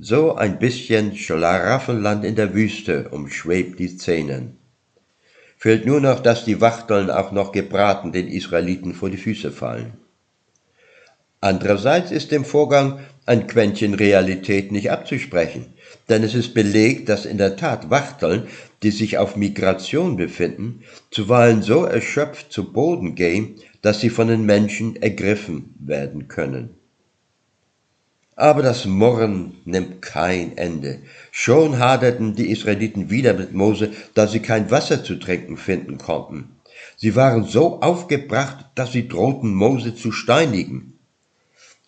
So 0.00 0.34
ein 0.34 0.58
bisschen 0.58 1.16
Schlaraffenland 1.16 2.24
in 2.24 2.34
der 2.34 2.52
Wüste 2.52 3.08
umschwebt 3.10 3.78
die 3.78 3.86
Szenen. 3.86 4.58
Fehlt 5.56 5.86
nur 5.86 6.00
noch, 6.00 6.18
dass 6.18 6.44
die 6.44 6.60
Wachteln 6.60 7.10
auch 7.10 7.30
noch 7.30 7.52
gebraten 7.52 8.10
den 8.10 8.26
Israeliten 8.26 8.92
vor 8.92 9.08
die 9.08 9.18
Füße 9.18 9.52
fallen. 9.52 9.92
Andererseits 11.40 12.10
ist 12.10 12.32
dem 12.32 12.44
Vorgang 12.44 12.98
ein 13.24 13.46
Quäntchen 13.46 13.94
Realität 13.94 14.72
nicht 14.72 14.90
abzusprechen, 14.90 15.74
denn 16.08 16.24
es 16.24 16.34
ist 16.34 16.54
belegt, 16.54 17.08
dass 17.08 17.24
in 17.24 17.38
der 17.38 17.54
Tat 17.54 17.88
Wachteln, 17.88 18.48
die 18.82 18.90
sich 18.90 19.18
auf 19.18 19.36
Migration 19.36 20.16
befinden, 20.16 20.82
zuweilen 21.12 21.62
so 21.62 21.84
erschöpft 21.84 22.52
zu 22.52 22.72
Boden 22.72 23.14
gehen, 23.14 23.60
dass 23.82 24.00
sie 24.00 24.10
von 24.10 24.28
den 24.28 24.46
Menschen 24.46 24.96
ergriffen 25.02 25.74
werden 25.78 26.28
können. 26.28 26.70
Aber 28.34 28.62
das 28.62 28.86
Murren 28.86 29.56
nimmt 29.66 30.00
kein 30.00 30.56
Ende. 30.56 31.02
Schon 31.30 31.78
haderten 31.78 32.34
die 32.34 32.50
Israeliten 32.50 33.10
wieder 33.10 33.34
mit 33.34 33.52
Mose, 33.52 33.92
da 34.14 34.26
sie 34.26 34.40
kein 34.40 34.70
Wasser 34.70 35.04
zu 35.04 35.16
trinken 35.16 35.56
finden 35.58 35.98
konnten. 35.98 36.56
Sie 36.96 37.14
waren 37.14 37.44
so 37.44 37.82
aufgebracht, 37.82 38.64
dass 38.74 38.92
sie 38.92 39.06
drohten, 39.06 39.54
Mose 39.54 39.94
zu 39.94 40.12
steinigen. 40.12 40.98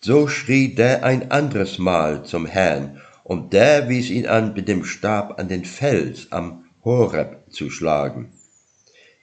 So 0.01 0.27
schrie 0.27 0.75
der 0.75 1.03
ein 1.03 1.31
anderes 1.31 1.79
Mal 1.79 2.23
zum 2.23 2.45
Herrn, 2.45 3.01
und 3.23 3.53
der 3.53 3.89
wies 3.89 4.11
ihn 4.11 4.27
an, 4.27 4.53
mit 4.53 4.67
dem 4.67 4.85
Stab 4.85 5.39
an 5.39 5.47
den 5.47 5.65
Fels 5.65 6.31
am 6.31 6.65
Horeb 6.83 7.37
zu 7.49 7.71
schlagen. 7.71 8.31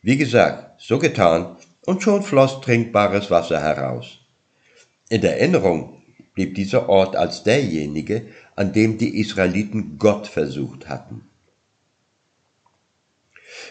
Wie 0.02 0.16
gesagt, 0.16 0.80
so 0.80 0.98
getan, 0.98 1.56
und 1.84 2.02
schon 2.02 2.22
floss 2.22 2.60
trinkbares 2.60 3.30
Wasser 3.30 3.60
heraus. 3.60 4.18
In 5.08 5.22
Erinnerung 5.22 6.02
blieb 6.34 6.54
dieser 6.54 6.88
Ort 6.88 7.16
als 7.16 7.42
derjenige, 7.42 8.26
an 8.56 8.72
dem 8.72 8.98
die 8.98 9.18
Israeliten 9.20 9.98
Gott 9.98 10.26
versucht 10.26 10.88
hatten. 10.88 11.22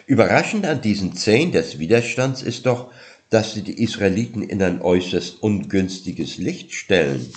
Überraschend 0.06 0.66
an 0.66 0.82
diesen 0.82 1.16
Zehn 1.16 1.52
des 1.52 1.80
Widerstands 1.80 2.42
ist 2.42 2.66
doch, 2.66 2.92
dass 3.30 3.54
sie 3.54 3.64
die 3.64 3.82
Israeliten 3.82 4.44
in 4.44 4.62
ein 4.62 4.82
äußerst 4.82 5.42
ungünstiges 5.42 6.38
Licht 6.38 6.74
stellen. 6.74 7.32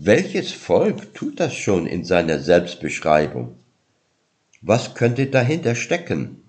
Welches 0.00 0.52
Volk 0.52 1.14
tut 1.14 1.40
das 1.40 1.54
schon 1.54 1.86
in 1.86 2.04
seiner 2.04 2.38
Selbstbeschreibung? 2.38 3.56
Was 4.60 4.94
könnte 4.94 5.26
dahinter 5.26 5.74
stecken? 5.74 6.43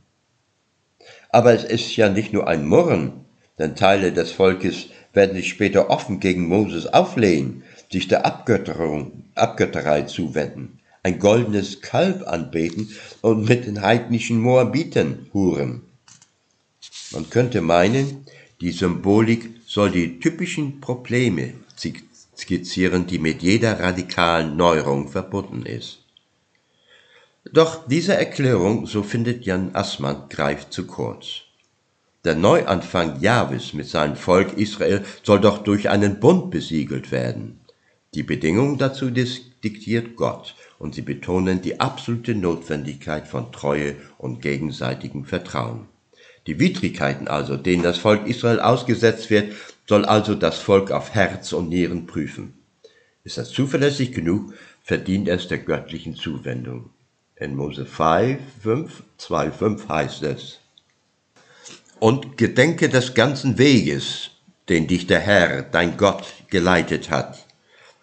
Aber 1.36 1.52
es 1.52 1.66
ist 1.66 1.98
ja 1.98 2.08
nicht 2.08 2.32
nur 2.32 2.48
ein 2.48 2.66
Murren, 2.66 3.12
denn 3.60 3.76
Teile 3.76 4.14
des 4.14 4.32
Volkes 4.32 4.86
werden 5.12 5.36
sich 5.36 5.50
später 5.50 5.90
offen 5.90 6.22
gegen 6.22 6.48
Moses 6.48 6.88
auflehnen, 6.88 7.64
sich 7.92 8.08
der 8.08 8.26
Abgötterung, 8.26 9.26
Abgötterei 9.36 10.04
zuwenden, 10.04 10.80
ein 11.04 11.20
goldenes 11.20 11.82
Kalb 11.82 12.26
anbeten 12.26 12.90
und 13.20 13.50
mit 13.50 13.66
den 13.66 13.82
heidnischen 13.82 14.40
Moabiten 14.40 15.30
huren. 15.34 15.82
Man 17.12 17.30
könnte 17.30 17.60
meinen, 17.60 18.26
die 18.62 18.72
Symbolik 18.72 19.50
soll 19.68 19.92
die 19.92 20.22
typischen 20.22 20.80
Probleme 20.80 21.56
skizzieren, 22.38 23.08
die 23.08 23.20
mit 23.20 23.44
jeder 23.44 23.78
radikalen 23.82 24.56
Neuerung 24.56 25.10
verbunden 25.10 25.66
ist. 25.66 26.05
Doch 27.52 27.88
diese 27.88 28.16
Erklärung, 28.16 28.88
so 28.88 29.04
findet 29.04 29.46
Jan 29.46 29.70
Assmann, 29.74 30.30
greift 30.30 30.74
zu 30.74 30.88
kurz. 30.88 31.42
Der 32.24 32.34
Neuanfang 32.34 33.22
Jahwes 33.22 33.74
mit 33.74 33.88
seinem 33.88 34.16
Volk 34.16 34.58
Israel 34.58 35.06
soll 35.22 35.40
doch 35.40 35.60
durch 35.60 35.90
einen 35.90 36.20
Bund 36.20 36.50
besiegelt 36.50 37.12
werden. 37.12 37.60
Die 38.16 38.24
Bedingungen 38.24 38.80
dazu 38.80 39.12
diktiert 39.12 40.16
Gott 40.16 40.56
und 40.80 40.96
sie 40.96 41.04
betonen 41.04 41.62
die 41.62 41.80
absolute 41.80 42.34
Notwendigkeit 42.34 43.28
von 43.28 43.52
Treue 43.52 43.96
und 44.18 44.42
gegenseitigem 44.42 45.26
Vertrauen. 45.26 45.86
Die 46.48 46.60
Widrigkeiten 46.60 47.28
also, 47.28 47.58
denen 47.58 47.84
das 47.84 48.00
Volk 48.00 48.28
Israel 48.28 48.60
ausgesetzt 48.60 49.30
wird, 49.30 49.54
soll 49.88 50.06
also 50.06 50.34
das 50.34 50.58
Volk 50.58 50.92
auf 50.92 51.14
Herz 51.14 51.54
und 51.54 51.70
Nieren 51.70 52.08
prüfen. 52.08 52.54
Ist 53.24 53.38
das 53.38 53.52
zuverlässig 53.52 54.14
genug, 54.14 54.54
verdient 54.82 55.28
es 55.28 55.48
der 55.48 55.60
göttlichen 55.60 56.16
Zuwendung. 56.16 56.90
In 57.38 57.54
Mose 57.54 57.86
5, 57.86 58.40
5, 58.64 59.04
2, 59.18 59.52
5 59.52 59.90
heißt 59.90 60.24
es, 60.24 60.60
und 62.00 62.38
gedenke 62.38 62.88
des 62.88 63.14
ganzen 63.14 63.58
Weges, 63.58 64.30
den 64.70 64.88
dich 64.88 65.06
der 65.06 65.20
Herr, 65.20 65.62
dein 65.64 65.98
Gott, 65.98 66.24
geleitet 66.50 67.10
hat, 67.10 67.46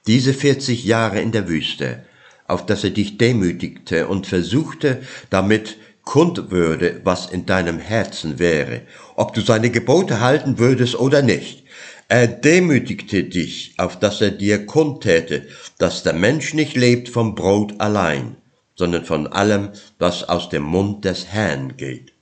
diese 0.06 0.34
40 0.34 0.84
Jahre 0.84 1.22
in 1.22 1.32
der 1.32 1.48
Wüste, 1.48 2.04
auf 2.46 2.66
dass 2.66 2.84
er 2.84 2.90
dich 2.90 3.16
demütigte 3.16 4.06
und 4.06 4.26
versuchte, 4.26 5.00
damit 5.30 5.78
kund 6.02 6.50
würde, 6.50 7.00
was 7.04 7.30
in 7.30 7.46
deinem 7.46 7.78
Herzen 7.78 8.38
wäre, 8.38 8.82
ob 9.16 9.32
du 9.32 9.40
seine 9.40 9.70
Gebote 9.70 10.20
halten 10.20 10.58
würdest 10.58 10.94
oder 10.96 11.22
nicht. 11.22 11.64
Er 12.06 12.26
demütigte 12.26 13.24
dich, 13.24 13.72
auf 13.78 13.98
dass 13.98 14.20
er 14.20 14.30
dir 14.30 14.66
kundtäte, 14.66 15.46
dass 15.78 16.02
der 16.02 16.12
Mensch 16.12 16.52
nicht 16.52 16.76
lebt 16.76 17.08
vom 17.08 17.34
Brot 17.34 17.80
allein, 17.80 18.36
sondern 18.74 19.04
von 19.04 19.26
allem, 19.26 19.70
was 19.98 20.28
aus 20.28 20.48
dem 20.48 20.62
Mund 20.62 21.04
des 21.04 21.26
Herrn 21.26 21.76
geht. 21.76 22.12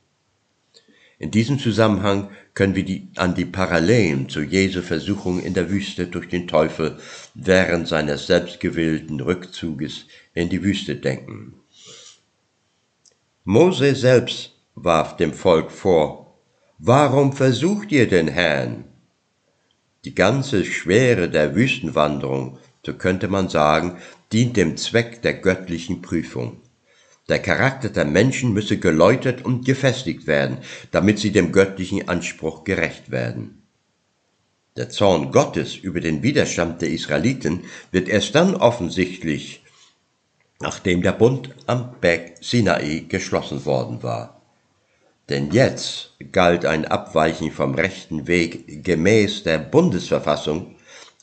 In 1.19 1.31
diesem 1.31 1.59
Zusammenhang 1.59 2.31
können 2.55 2.75
wir 2.75 2.85
die, 2.85 3.09
an 3.17 3.35
die 3.35 3.45
Parallelen 3.45 4.29
zu 4.29 4.41
Jesu 4.41 4.81
Versuchung 4.81 5.41
in 5.41 5.53
der 5.53 5.71
Wüste 5.71 6.07
durch 6.07 6.29
den 6.29 6.49
Teufel 6.49 6.99
während 7.35 7.89
seines 7.89 8.27
selbstgewählten 8.27 9.21
Rückzuges 9.21 10.07
in 10.33 10.49
die 10.49 10.63
Wüste 10.63 10.97
denken. 10.97 11.55
Mose 13.45 13.95
selbst 13.95 14.53
warf 14.75 15.17
dem 15.17 15.35
Volk 15.35 15.71
vor, 15.71 16.39
warum 16.79 17.35
versucht 17.35 17.93
ihr 17.93 18.09
den 18.09 18.29
Herrn? 18.29 18.85
Die 20.05 20.15
ganze 20.15 20.65
Schwere 20.65 21.29
der 21.29 21.55
Wüstenwanderung, 21.55 22.59
so 22.85 22.95
könnte 22.95 23.29
man 23.29 23.51
sagen, 23.51 23.99
dient 24.33 24.57
dem 24.57 24.77
Zweck 24.77 25.23
der 25.23 25.35
göttlichen 25.35 26.03
Prüfung. 26.03 26.61
Der 27.29 27.40
Charakter 27.40 27.88
der 27.88 28.05
Menschen 28.05 28.53
müsse 28.53 28.79
geläutert 28.79 29.45
und 29.45 29.64
gefestigt 29.64 30.27
werden, 30.27 30.59
damit 30.90 31.19
sie 31.19 31.31
dem 31.31 31.53
göttlichen 31.53 32.09
Anspruch 32.09 32.64
gerecht 32.64 33.11
werden. 33.11 33.62
Der 34.77 34.88
Zorn 34.88 35.33
Gottes 35.33 35.77
über 35.77 36.01
den 36.01 36.23
Widerstand 36.23 36.81
der 36.81 36.90
Israeliten 36.90 37.64
wird 37.90 38.09
erst 38.09 38.35
dann 38.35 38.55
offensichtlich, 38.55 39.62
nachdem 40.61 41.03
der 41.03 41.12
Bund 41.12 41.55
am 41.66 41.95
Berg 42.01 42.37
Sinai 42.40 43.05
geschlossen 43.09 43.64
worden 43.64 44.03
war. 44.03 44.40
Denn 45.29 45.51
jetzt 45.53 46.16
galt 46.33 46.64
ein 46.64 46.85
Abweichen 46.85 47.53
vom 47.53 47.75
rechten 47.75 48.27
Weg 48.27 48.85
gemäß 48.85 49.43
der 49.43 49.59
Bundesverfassung 49.59 50.77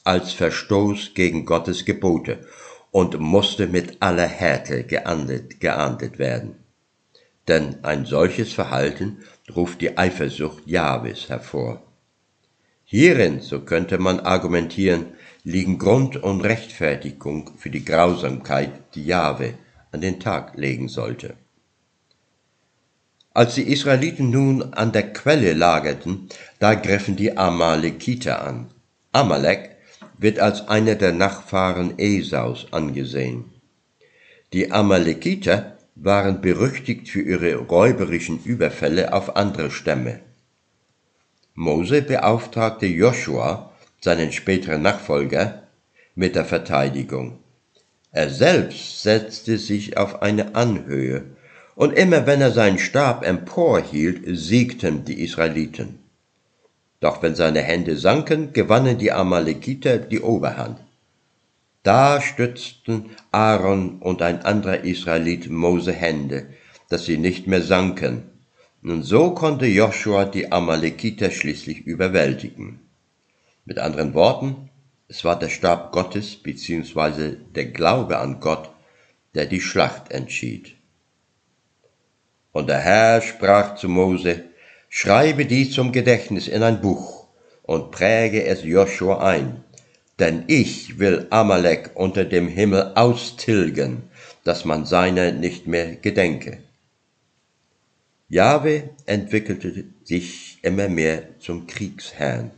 als 0.04 0.32
Verstoß 0.32 1.13
gegen 1.13 1.46
Gottes 1.46 1.84
Gebote 1.84 2.46
und 2.91 3.19
musste 3.19 3.67
mit 3.67 4.02
aller 4.02 4.28
Härte 4.28 4.84
geahndet, 4.84 5.60
geahndet 5.60 6.19
werden. 6.19 6.56
Denn 7.47 7.84
ein 7.84 8.06
solches 8.06 8.54
Verhalten 8.54 9.19
ruft 9.56 9.82
die 9.82 9.97
Eifersucht 9.97 10.67
Jahwes 10.67 11.30
hervor. 11.30 11.82
Hierin, 12.84 13.41
so 13.41 13.62
könnte 13.62 13.97
man 13.97 14.19
argumentieren, 14.21 15.08
liegen 15.43 15.78
Grund 15.78 16.17
und 16.17 16.41
Rechtfertigung 16.41 17.52
für 17.58 17.69
die 17.69 17.86
Grausamkeit, 17.86 18.95
die 18.95 19.06
Jahwe 19.06 19.54
an 19.91 20.02
den 20.02 20.19
Tag 20.19 20.58
legen 20.58 20.89
sollte. 20.89 21.36
Als 23.34 23.56
die 23.56 23.71
Israeliten 23.71 24.30
nun 24.30 24.73
an 24.73 24.91
der 24.91 25.13
Quelle 25.13 25.54
lagerten, 25.54 26.28
da 26.60 26.73
griffen 26.73 27.15
die 27.15 27.38
Amalekiter 27.38 28.41
an. 28.41 28.71
Amalek 29.12 29.77
wird 30.17 30.39
als 30.39 30.67
einer 30.67 30.95
der 30.95 31.13
Nachfahren 31.13 31.97
Esaus 31.97 32.67
angesehen. 32.71 33.45
Die 34.53 34.71
Amalekiter 34.71 35.77
waren 35.95 36.41
berüchtigt 36.41 37.10
für 37.10 37.21
ihre 37.21 37.56
räuberischen 37.56 38.43
Überfälle 38.43 39.13
auf 39.13 39.36
andere 39.36 39.71
Stämme. 39.71 40.19
Mose 41.53 42.01
beauftragte 42.01 42.86
Joshua, 42.86 43.71
seinen 43.99 44.32
späteren 44.32 44.82
Nachfolger, 44.84 45.63
mit 46.15 46.36
der 46.36 46.45
Verteidigung. 46.45 47.39
Er 48.12 48.30
selbst 48.30 49.01
setzte 49.03 49.58
sich 49.58 49.97
auf 49.97 50.21
eine 50.21 50.56
Anhöhe, 50.56 51.25
und 51.75 51.93
immer 51.93 52.25
wenn 52.25 52.41
er 52.41 52.51
seinen 52.51 52.80
Stab 52.80 53.23
emporhielt, 53.23 54.21
siegten 54.25 55.06
die 55.06 55.21
Israeliten. 55.21 55.99
Doch 57.00 57.22
wenn 57.22 57.36
seine 57.36 57.62
Hände 57.62 57.96
sanken, 57.98 58.54
gewannen 58.54 58.98
die 58.98 59.12
Amalekiter 59.12 59.98
die 59.98 60.20
Oberhand. 60.20 60.80
Da 61.84 62.20
stützten 62.22 63.12
Aaron 63.32 64.00
und 64.00 64.22
ein 64.22 64.42
anderer 64.42 64.84
Israelit 64.84 65.50
Mose 65.50 65.94
Hände, 65.94 66.48
dass 66.90 67.06
sie 67.06 67.18
nicht 67.18 67.48
mehr 67.48 67.62
sanken. 67.62 68.24
Und 68.84 69.04
so 69.04 69.32
konnte 69.32 69.68
Joshua 69.68 70.26
die 70.26 70.52
Amalekiter 70.52 71.32
schließlich 71.32 71.82
überwältigen. 71.82 72.80
Mit 73.66 73.80
anderen 73.80 74.14
Worten, 74.14 74.70
es 75.08 75.24
war 75.24 75.38
der 75.38 75.50
Stab 75.50 75.92
Gottes 75.92 76.36
bzw. 76.36 77.38
der 77.56 77.66
Glaube 77.66 78.18
an 78.18 78.40
Gott, 78.40 78.70
der 79.36 79.46
die 79.46 79.62
Schlacht 79.62 80.12
entschied. 80.12 80.76
Und 82.52 82.68
der 82.68 82.80
Herr 82.80 83.22
sprach 83.22 83.76
zu 83.76 83.88
Mose, 83.88 84.46
Schreibe 84.89 85.45
dies 85.45 85.71
zum 85.71 85.91
Gedächtnis 85.91 86.47
in 86.47 86.63
ein 86.63 86.82
Buch 86.82 87.28
und 87.63 87.91
präge 87.91 88.45
es 88.45 88.63
Joshua 88.63 89.26
ein, 89.26 89.63
denn 90.19 90.45
ich 90.47 90.97
will 91.00 91.28
Amalek 91.30 91.91
unter 91.95 92.26
dem 92.26 92.47
Himmel 92.47 92.93
austilgen, 92.95 94.04
dass 94.43 94.65
man 94.65 94.86
seiner 94.86 95.32
nicht 95.32 95.67
mehr 95.67 95.95
gedenke. 95.95 96.60
Jahwe 98.30 98.89
entwickelte 99.06 99.86
sich 100.04 100.60
immer 100.62 100.89
mehr 100.89 101.39
zum 101.39 101.67
Kriegsherrn 101.67 102.52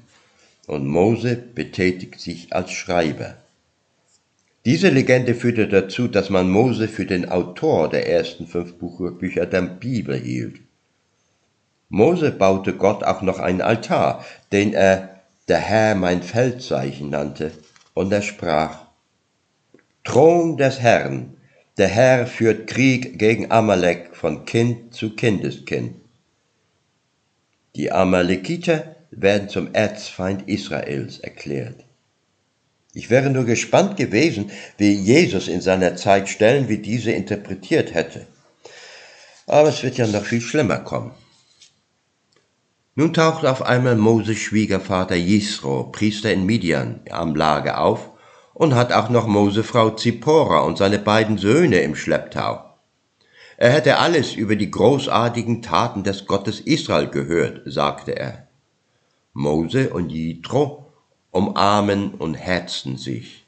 und 0.68 0.88
Mose 0.88 1.36
betätigt 1.36 2.20
sich 2.20 2.54
als 2.54 2.72
Schreiber. 2.72 3.38
Diese 4.66 4.90
Legende 4.90 5.34
führte 5.34 5.68
dazu, 5.68 6.08
dass 6.08 6.30
man 6.30 6.50
Mose 6.50 6.88
für 6.88 7.06
den 7.06 7.30
Autor 7.30 7.90
der 7.90 8.08
ersten 8.08 8.46
fünf 8.46 8.76
Bücher 8.76 9.46
der 9.46 9.62
Bibel 9.62 10.16
hielt. 10.16 10.60
Mose 11.90 12.32
baute 12.32 12.74
Gott 12.74 13.04
auch 13.04 13.24
noch 13.24 13.40
einen 13.40 13.62
Altar, 13.62 14.24
den 14.52 14.74
er 14.74 15.22
der 15.48 15.58
Herr 15.58 15.96
mein 15.96 16.22
Feldzeichen 16.22 17.10
nannte, 17.10 17.52
und 17.96 18.12
er 18.14 18.22
sprach, 18.22 18.86
Thron 20.04 20.58
des 20.58 20.80
Herrn, 20.80 21.36
der 21.78 21.88
Herr 21.88 22.28
führt 22.28 22.68
Krieg 22.68 23.18
gegen 23.18 23.52
Amalek 23.52 24.16
von 24.16 24.46
Kind 24.46 24.94
zu 24.94 25.16
Kindeskind. 25.16 25.96
Die 27.76 27.92
Amalekiter 27.92 28.96
werden 29.12 29.50
zum 29.50 29.74
Erzfeind 29.74 30.48
Israels 30.48 31.20
erklärt. 31.20 31.84
Ich 32.94 33.10
wäre 33.10 33.30
nur 33.30 33.46
gespannt 33.46 33.98
gewesen, 33.98 34.52
wie 34.78 34.94
Jesus 34.94 35.48
in 35.48 35.62
seiner 35.62 35.96
Zeit 35.96 36.30
Stellen 36.30 36.70
wie 36.70 36.80
diese 36.80 37.12
interpretiert 37.12 37.94
hätte. 37.94 38.28
Aber 39.48 39.70
es 39.70 39.82
wird 39.84 39.98
ja 39.98 40.08
noch 40.08 40.26
viel 40.26 40.42
schlimmer 40.42 40.80
kommen. 40.80 41.12
Nun 43.00 43.14
taucht 43.14 43.46
auf 43.46 43.62
einmal 43.62 43.96
Moses 43.96 44.40
Schwiegervater 44.40 45.16
Jisro, 45.16 45.86
Priester 45.86 46.34
in 46.34 46.46
Midian, 46.46 47.00
am 47.10 47.34
Lager 47.34 47.80
auf 47.80 48.10
und 48.54 48.76
hat 48.76 48.92
auch 48.92 49.08
noch 49.10 49.26
Mose 49.26 49.64
Frau 49.64 49.92
Zippora 49.92 50.60
und 50.60 50.78
seine 50.78 51.00
beiden 51.00 51.38
Söhne 51.38 51.80
im 51.80 51.96
Schlepptau. 51.96 52.62
Er 53.56 53.72
hätte 53.72 54.00
alles 54.00 54.34
über 54.34 54.58
die 54.58 54.70
großartigen 54.70 55.62
Taten 55.62 56.04
des 56.04 56.26
Gottes 56.26 56.60
Israel 56.60 57.08
gehört, 57.08 57.62
sagte 57.64 58.20
er. 58.20 58.50
Mose 59.32 59.92
und 59.92 60.10
Jitro 60.10 60.92
umarmen 61.32 62.16
und 62.16 62.34
herzen 62.34 62.98
sich. 62.98 63.46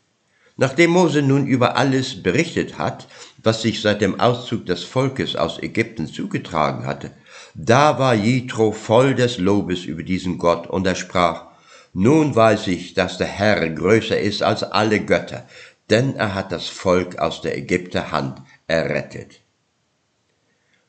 Nachdem 0.55 0.91
Mose 0.91 1.21
nun 1.21 1.45
über 1.45 1.75
alles 1.75 2.23
berichtet 2.23 2.77
hat, 2.77 3.05
was 3.43 3.63
sich 3.63 3.81
seit 3.81 3.99
dem 3.99 4.17
Auszug 4.17 4.65
des 4.65 4.85
Volkes 4.85 5.35
aus 5.35 5.61
Ägypten 5.61 6.07
zugetragen 6.07 6.85
hatte, 6.85 7.11
da 7.55 7.99
war 7.99 8.13
Jitro 8.13 8.71
voll 8.71 9.15
des 9.15 9.37
Lobes 9.37 9.85
über 9.85 10.03
diesen 10.03 10.37
Gott 10.37 10.67
und 10.67 10.85
er 10.87 10.95
sprach, 10.95 11.45
nun 11.93 12.35
weiß 12.35 12.67
ich, 12.67 12.93
dass 12.93 13.17
der 13.17 13.27
Herr 13.27 13.69
größer 13.69 14.19
ist 14.19 14.43
als 14.43 14.63
alle 14.63 15.03
Götter, 15.03 15.47
denn 15.89 16.15
er 16.15 16.33
hat 16.35 16.51
das 16.51 16.69
Volk 16.69 17.19
aus 17.19 17.41
der 17.41 17.57
Ägypter 17.57 18.11
Hand 18.11 18.41
errettet. 18.67 19.41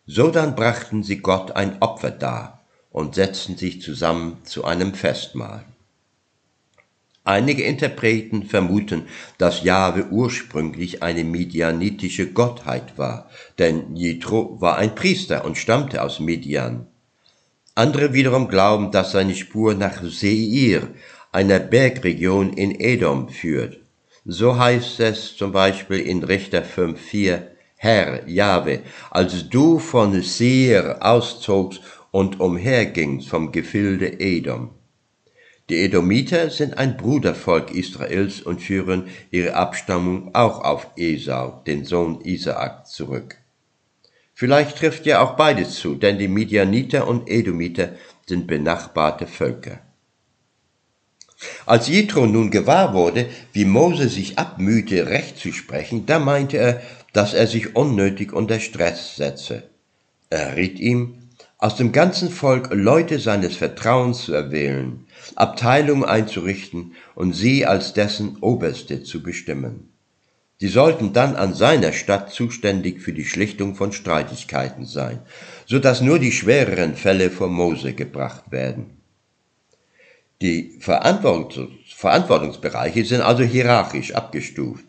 So 0.07 0.31
dann 0.31 0.55
brachten 0.55 1.03
sie 1.03 1.18
Gott 1.18 1.53
ein 1.53 1.81
Opfer 1.81 2.11
dar, 2.11 2.62
und 2.92 3.14
setzten 3.14 3.57
sich 3.57 3.81
zusammen 3.81 4.44
zu 4.44 4.64
einem 4.64 4.94
Festmahl. 4.94 5.64
Einige 7.24 7.62
Interpreten 7.62 8.42
vermuten, 8.42 9.04
dass 9.38 9.62
Jahwe 9.62 10.06
ursprünglich 10.11 11.04
eine 11.04 11.22
midianitische 11.22 12.32
Gottheit 12.32 12.98
war, 12.98 13.30
denn 13.58 13.94
Jethro 13.94 14.61
war 14.61 14.76
ein 14.76 14.96
Priester 14.96 15.44
und 15.44 15.56
stammte 15.56 16.02
aus 16.02 16.18
Midian. 16.18 16.88
Andere 17.76 18.12
wiederum 18.12 18.48
glauben, 18.48 18.90
dass 18.90 19.12
seine 19.12 19.37
Spur 19.37 19.74
nach 19.74 20.02
Seir, 20.02 20.88
einer 21.30 21.61
Bergregion 21.61 22.52
in 22.54 22.80
Edom, 22.80 23.28
führt. 23.28 23.78
So 24.24 24.58
heißt 24.58 24.98
es 25.00 25.37
zum 25.37 25.52
Beispiel 25.52 26.00
in 26.00 26.24
Richter 26.24 26.64
5,4, 26.64 27.42
Herr, 27.76 28.28
Jahwe, 28.28 28.80
als 29.11 29.48
du 29.48 29.78
von 29.78 30.20
Seir 30.22 30.98
auszogst 31.00 31.80
und 32.11 32.40
umherging 32.40 33.20
vom 33.20 33.52
Gefilde 33.52 34.20
Edom. 34.20 34.70
Die 35.72 35.85
Edomiter 35.85 36.50
sind 36.50 36.76
ein 36.76 36.98
Brudervolk 36.98 37.74
Israels 37.74 38.42
und 38.42 38.61
führen 38.61 39.08
ihre 39.30 39.54
Abstammung 39.54 40.35
auch 40.35 40.61
auf 40.61 40.88
Esau, 40.96 41.62
den 41.66 41.87
Sohn 41.87 42.20
Isaak, 42.20 42.87
zurück. 42.87 43.38
Vielleicht 44.35 44.76
trifft 44.76 45.06
ja 45.06 45.22
auch 45.22 45.35
beides 45.35 45.76
zu, 45.76 45.94
denn 45.94 46.18
die 46.18 46.28
Midianiter 46.28 47.08
und 47.08 47.26
Edomiter 47.26 47.92
sind 48.26 48.48
benachbarte 48.48 49.26
Völker. 49.26 49.78
Als 51.64 51.88
Jethro 51.88 52.26
nun 52.26 52.50
gewahr 52.50 52.92
wurde, 52.92 53.30
wie 53.54 53.64
Mose 53.64 54.11
sich 54.11 54.38
abmühte, 54.38 55.06
Recht 55.06 55.38
zu 55.38 55.52
sprechen, 55.52 56.04
da 56.04 56.18
meinte 56.18 56.58
er, 56.58 56.82
dass 57.14 57.32
er 57.32 57.46
sich 57.46 57.74
unnötig 57.74 58.35
unter 58.35 58.61
Stress 58.61 59.16
setze. 59.16 59.62
Er 60.28 60.54
riet 60.54 60.78
ihm, 60.78 61.21
aus 61.62 61.77
dem 61.77 61.92
ganzen 61.92 62.29
Volk 62.29 62.70
Leute 62.72 63.20
seines 63.20 63.55
Vertrauens 63.55 64.25
zu 64.25 64.35
erwählen, 64.35 65.07
Abteilungen 65.37 66.05
einzurichten 66.05 66.96
und 67.14 67.35
sie 67.35 67.64
als 67.64 67.94
dessen 67.94 68.38
Oberste 68.40 69.05
zu 69.05 69.22
bestimmen. 69.22 69.88
Sie 70.59 70.66
sollten 70.66 71.12
dann 71.12 71.37
an 71.37 71.55
seiner 71.55 71.92
Stadt 71.92 72.33
zuständig 72.33 73.01
für 73.01 73.12
die 73.12 73.25
Schlichtung 73.25 73.77
von 73.77 73.92
Streitigkeiten 73.92 74.87
sein, 74.87 75.20
so 75.64 75.79
dass 75.79 76.01
nur 76.01 76.18
die 76.18 76.33
schwereren 76.33 76.96
Fälle 76.96 77.31
vor 77.31 77.46
Mose 77.46 77.92
gebracht 77.92 78.51
werden. 78.51 78.96
Die 80.40 80.81
Verantwortungsbereiche 80.81 83.05
sind 83.05 83.20
also 83.20 83.44
hierarchisch 83.44 84.16
abgestuft. 84.16 84.87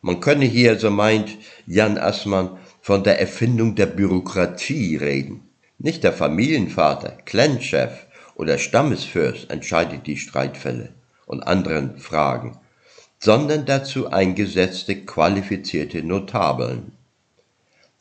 Man 0.00 0.20
könne 0.20 0.46
hier, 0.46 0.78
so 0.78 0.90
meint 0.90 1.36
Jan 1.66 1.98
Assmann, 1.98 2.56
von 2.80 3.04
der 3.04 3.20
Erfindung 3.20 3.74
der 3.74 3.86
Bürokratie 3.86 4.96
reden. 4.96 5.42
Nicht 5.78 6.04
der 6.04 6.12
Familienvater, 6.12 7.18
Clanchef 7.24 8.06
oder 8.36 8.58
Stammesfürst 8.58 9.50
entscheidet 9.50 10.06
die 10.06 10.16
Streitfälle 10.16 10.90
und 11.26 11.42
anderen 11.42 11.98
Fragen, 11.98 12.58
sondern 13.18 13.66
dazu 13.66 14.10
eingesetzte 14.10 14.96
qualifizierte 15.04 16.02
Notabeln. 16.02 16.92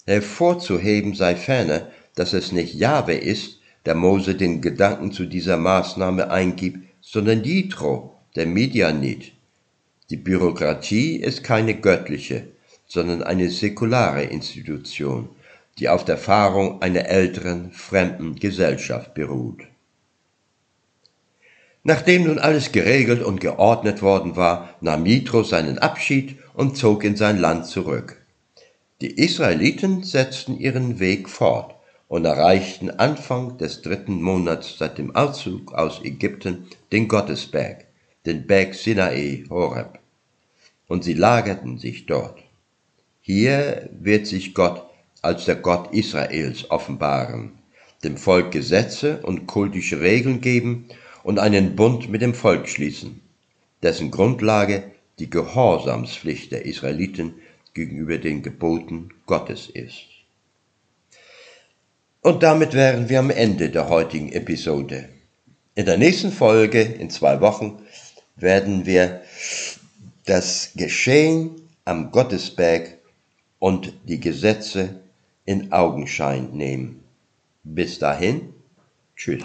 Hervorzuheben 0.05 1.15
sei 1.15 1.35
ferner, 1.35 1.87
dass 2.15 2.33
es 2.33 2.51
nicht 2.51 2.73
Jahwe 2.73 3.13
ist, 3.13 3.59
der 3.85 3.95
Mose 3.95 4.35
den 4.35 4.61
Gedanken 4.61 5.11
zu 5.11 5.25
dieser 5.25 5.57
Maßnahme 5.57 6.29
eingibt, 6.29 6.79
sondern 7.01 7.43
Jitro, 7.43 8.19
der 8.35 8.45
Medianit. 8.45 9.31
Die 10.09 10.17
Bürokratie 10.17 11.17
ist 11.17 11.43
keine 11.43 11.75
göttliche, 11.75 12.47
sondern 12.85 13.23
eine 13.23 13.49
säkulare 13.49 14.23
Institution, 14.23 15.29
die 15.79 15.89
auf 15.89 16.05
der 16.05 16.15
Erfahrung 16.15 16.81
einer 16.81 17.05
älteren, 17.07 17.71
fremden 17.71 18.35
Gesellschaft 18.35 19.13
beruht. 19.13 19.63
Nachdem 21.83 22.25
nun 22.25 22.39
alles 22.39 22.71
geregelt 22.71 23.21
und 23.21 23.41
geordnet 23.41 24.01
worden 24.01 24.35
war, 24.35 24.75
nahm 24.79 25.05
Jitro 25.05 25.43
seinen 25.43 25.79
Abschied 25.79 26.37
und 26.53 26.77
zog 26.77 27.03
in 27.03 27.17
sein 27.17 27.37
Land 27.37 27.65
zurück. 27.65 28.21
Die 29.01 29.11
Israeliten 29.11 30.03
setzten 30.03 30.57
ihren 30.57 30.99
Weg 30.99 31.27
fort 31.27 31.75
und 32.07 32.23
erreichten 32.23 32.89
Anfang 32.89 33.57
des 33.57 33.81
dritten 33.81 34.21
Monats 34.21 34.77
seit 34.77 34.97
dem 34.97 35.13
Auszug 35.13 35.73
aus 35.73 35.99
Ägypten 36.03 36.67
den 36.91 37.09
Gottesberg, 37.09 37.85
den 38.25 38.47
Berg 38.47 38.75
Sinai 38.75 39.43
Horeb. 39.49 39.99
Und 40.87 41.03
sie 41.03 41.15
lagerten 41.15 41.79
sich 41.79 42.05
dort. 42.05 42.39
Hier 43.21 43.89
wird 43.91 44.27
sich 44.27 44.53
Gott 44.53 44.85
als 45.23 45.45
der 45.45 45.55
Gott 45.55 45.93
Israels 45.93 46.69
offenbaren, 46.69 47.53
dem 48.03 48.17
Volk 48.17 48.51
Gesetze 48.51 49.21
und 49.23 49.47
kultische 49.47 50.01
Regeln 50.01 50.41
geben 50.41 50.89
und 51.23 51.39
einen 51.39 51.75
Bund 51.75 52.09
mit 52.09 52.21
dem 52.21 52.33
Volk 52.33 52.67
schließen, 52.67 53.21
dessen 53.81 54.11
Grundlage 54.11 54.83
die 55.19 55.29
Gehorsamspflicht 55.29 56.51
der 56.51 56.65
Israeliten 56.65 57.35
gegenüber 57.73 58.17
den 58.17 58.43
Geboten 58.43 59.09
Gottes 59.25 59.69
ist. 59.69 60.03
Und 62.21 62.43
damit 62.43 62.73
wären 62.73 63.09
wir 63.09 63.19
am 63.19 63.29
Ende 63.29 63.69
der 63.69 63.89
heutigen 63.89 64.31
Episode. 64.31 65.09
In 65.75 65.85
der 65.85 65.97
nächsten 65.97 66.31
Folge, 66.31 66.81
in 66.81 67.09
zwei 67.09 67.39
Wochen, 67.41 67.81
werden 68.35 68.85
wir 68.85 69.21
das 70.25 70.71
Geschehen 70.75 71.51
am 71.85 72.11
Gottesberg 72.11 72.97
und 73.59 73.93
die 74.05 74.19
Gesetze 74.19 75.02
in 75.45 75.71
Augenschein 75.71 76.51
nehmen. 76.51 77.03
Bis 77.63 77.99
dahin, 77.99 78.53
tschüss. 79.15 79.43